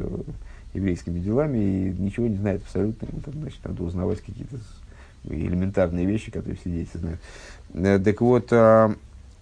[0.74, 3.08] еврейскими делами и ничего не знает абсолютно.
[3.22, 4.58] Там, значит, надо узнавать какие-то
[5.24, 7.20] элементарные вещи, которые все дети знают.
[7.74, 8.96] Э, так вот, а,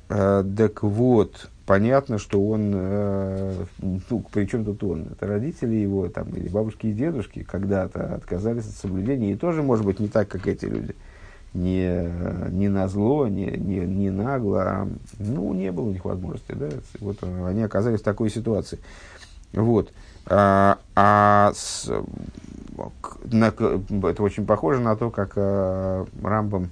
[0.09, 5.07] а, так вот, понятно, что он, а, ну, при чем тут он?
[5.11, 9.85] Это родители его, там, или бабушки и дедушки когда-то отказались от соблюдения, и тоже, может
[9.85, 10.95] быть, не так, как эти люди.
[11.53, 12.11] Не,
[12.51, 14.87] не на зло, не, не, не нагло, а,
[15.17, 16.69] ну, не было у них возможности, да,
[16.99, 18.79] вот они оказались в такой ситуации.
[19.53, 19.91] Вот.
[20.27, 21.89] А, а с,
[23.25, 26.69] на, это очень похоже на то, как а, Рамбам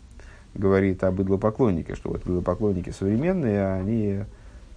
[0.54, 4.20] говорит об идлопоклоннике, что вот идлопоклонники современные, они,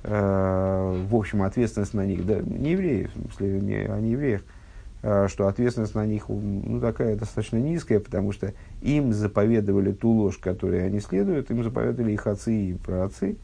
[0.04, 4.59] а, в общем, ответственность на них, да, не евреи, в смысле, не, а евреев, а,
[5.02, 10.86] что ответственность на них ну, такая достаточно низкая, потому что им заповедовали ту ложь, которой
[10.86, 13.36] они следуют, им заповедовали их отцы и праотцы,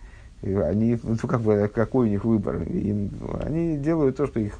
[0.42, 2.62] и они, ну, как бы, какой у них выбор?
[2.62, 3.10] Им,
[3.42, 4.58] они делают то, что их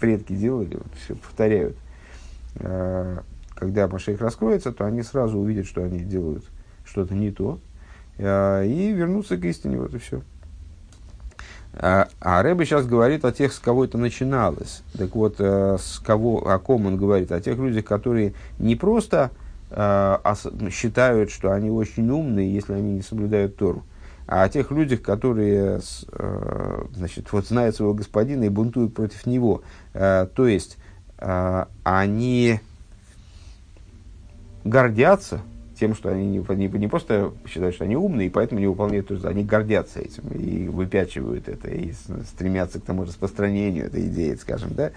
[0.00, 1.76] предки делали, вот, все повторяют.
[2.56, 3.22] А,
[3.54, 6.44] когда Машех раскроется, то они сразу увидят, что они делают
[6.84, 7.60] что-то не то,
[8.18, 10.22] и вернутся к истине, вот и все.
[11.82, 14.82] А, а Рэбе сейчас говорит о тех, с кого это начиналось.
[14.98, 17.32] Так вот, э, с кого, о ком он говорит?
[17.32, 19.30] О тех людях, которые не просто
[19.70, 20.16] э,
[20.70, 23.82] считают, что они очень умные, если они не соблюдают Тору,
[24.26, 25.80] а о тех людях, которые
[26.12, 29.62] э, значит, вот знают своего господина и бунтуют против него.
[29.92, 30.76] То есть,
[31.16, 32.60] они
[34.64, 35.40] гордятся
[35.80, 39.08] тем, что они не, не, не просто считают, что они умные, и поэтому не выполняют
[39.08, 41.92] то, что они гордятся этим и выпячивают это, и
[42.26, 44.90] стремятся к тому распространению этой идеи, скажем, да.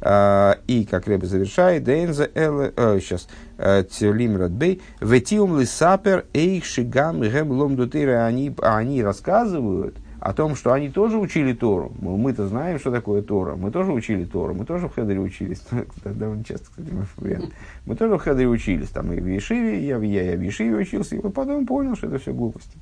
[0.00, 7.20] А, и, как Рэбе завершает, Дейнза Эле, сейчас, э, Тилимрат Бей, Ветиум Лисапер Эйх Шигам
[7.20, 9.96] Гэм Ломдутыра, они, они рассказывают
[10.26, 11.92] о том, что они тоже учили Тору.
[12.00, 13.54] Мы-то знаем, что такое Тора.
[13.54, 14.54] Мы тоже учили Тору.
[14.54, 15.62] Мы тоже в Хедере учились.
[16.04, 17.52] Довольно часто, кстати, вариант.
[17.84, 18.88] Мы тоже в Хедере учились.
[18.88, 21.14] Там и в Ешиве, я, я, я в Ешиве учился.
[21.14, 22.76] И потом понял, что это все глупости.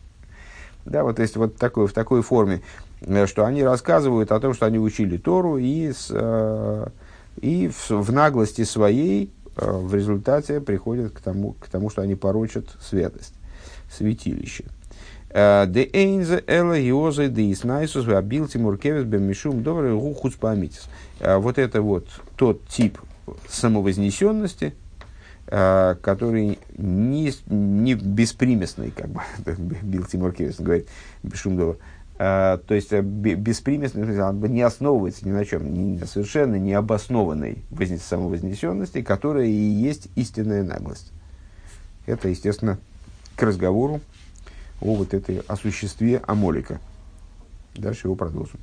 [0.87, 2.63] Да, вот, то есть, вот такой, в такой форме,
[3.03, 6.87] э, что они рассказывают о том, что они учили Тору, и с, э,
[7.43, 12.15] и в, в наглости своей э, в результате приходят к тому, к тому, что они
[12.15, 13.35] порочат святость,
[13.91, 14.65] святилище.
[15.37, 20.89] Э, де эйнзе эла йозы де иснайсус абил тимуркевис гухуц памятис.
[21.19, 22.07] Э, вот это вот
[22.37, 22.99] тот тип
[23.49, 24.75] самовознесенности,
[25.47, 30.89] который не, не беспримесный, как бы Билл Тимур Кевис говорит,
[31.23, 31.77] Бешумдова,
[32.17, 34.07] а, то есть э, беспримесный,
[34.49, 37.65] не основывается ни на чем, ни, совершенно необоснованной
[38.01, 41.13] самовознесенности, которая и есть истинная наглость.
[42.07, 42.79] Это, естественно,
[43.37, 44.01] к разговору
[44.85, 46.79] о вот этой осуществе Амолика.
[47.75, 48.61] Дальше его продолжим.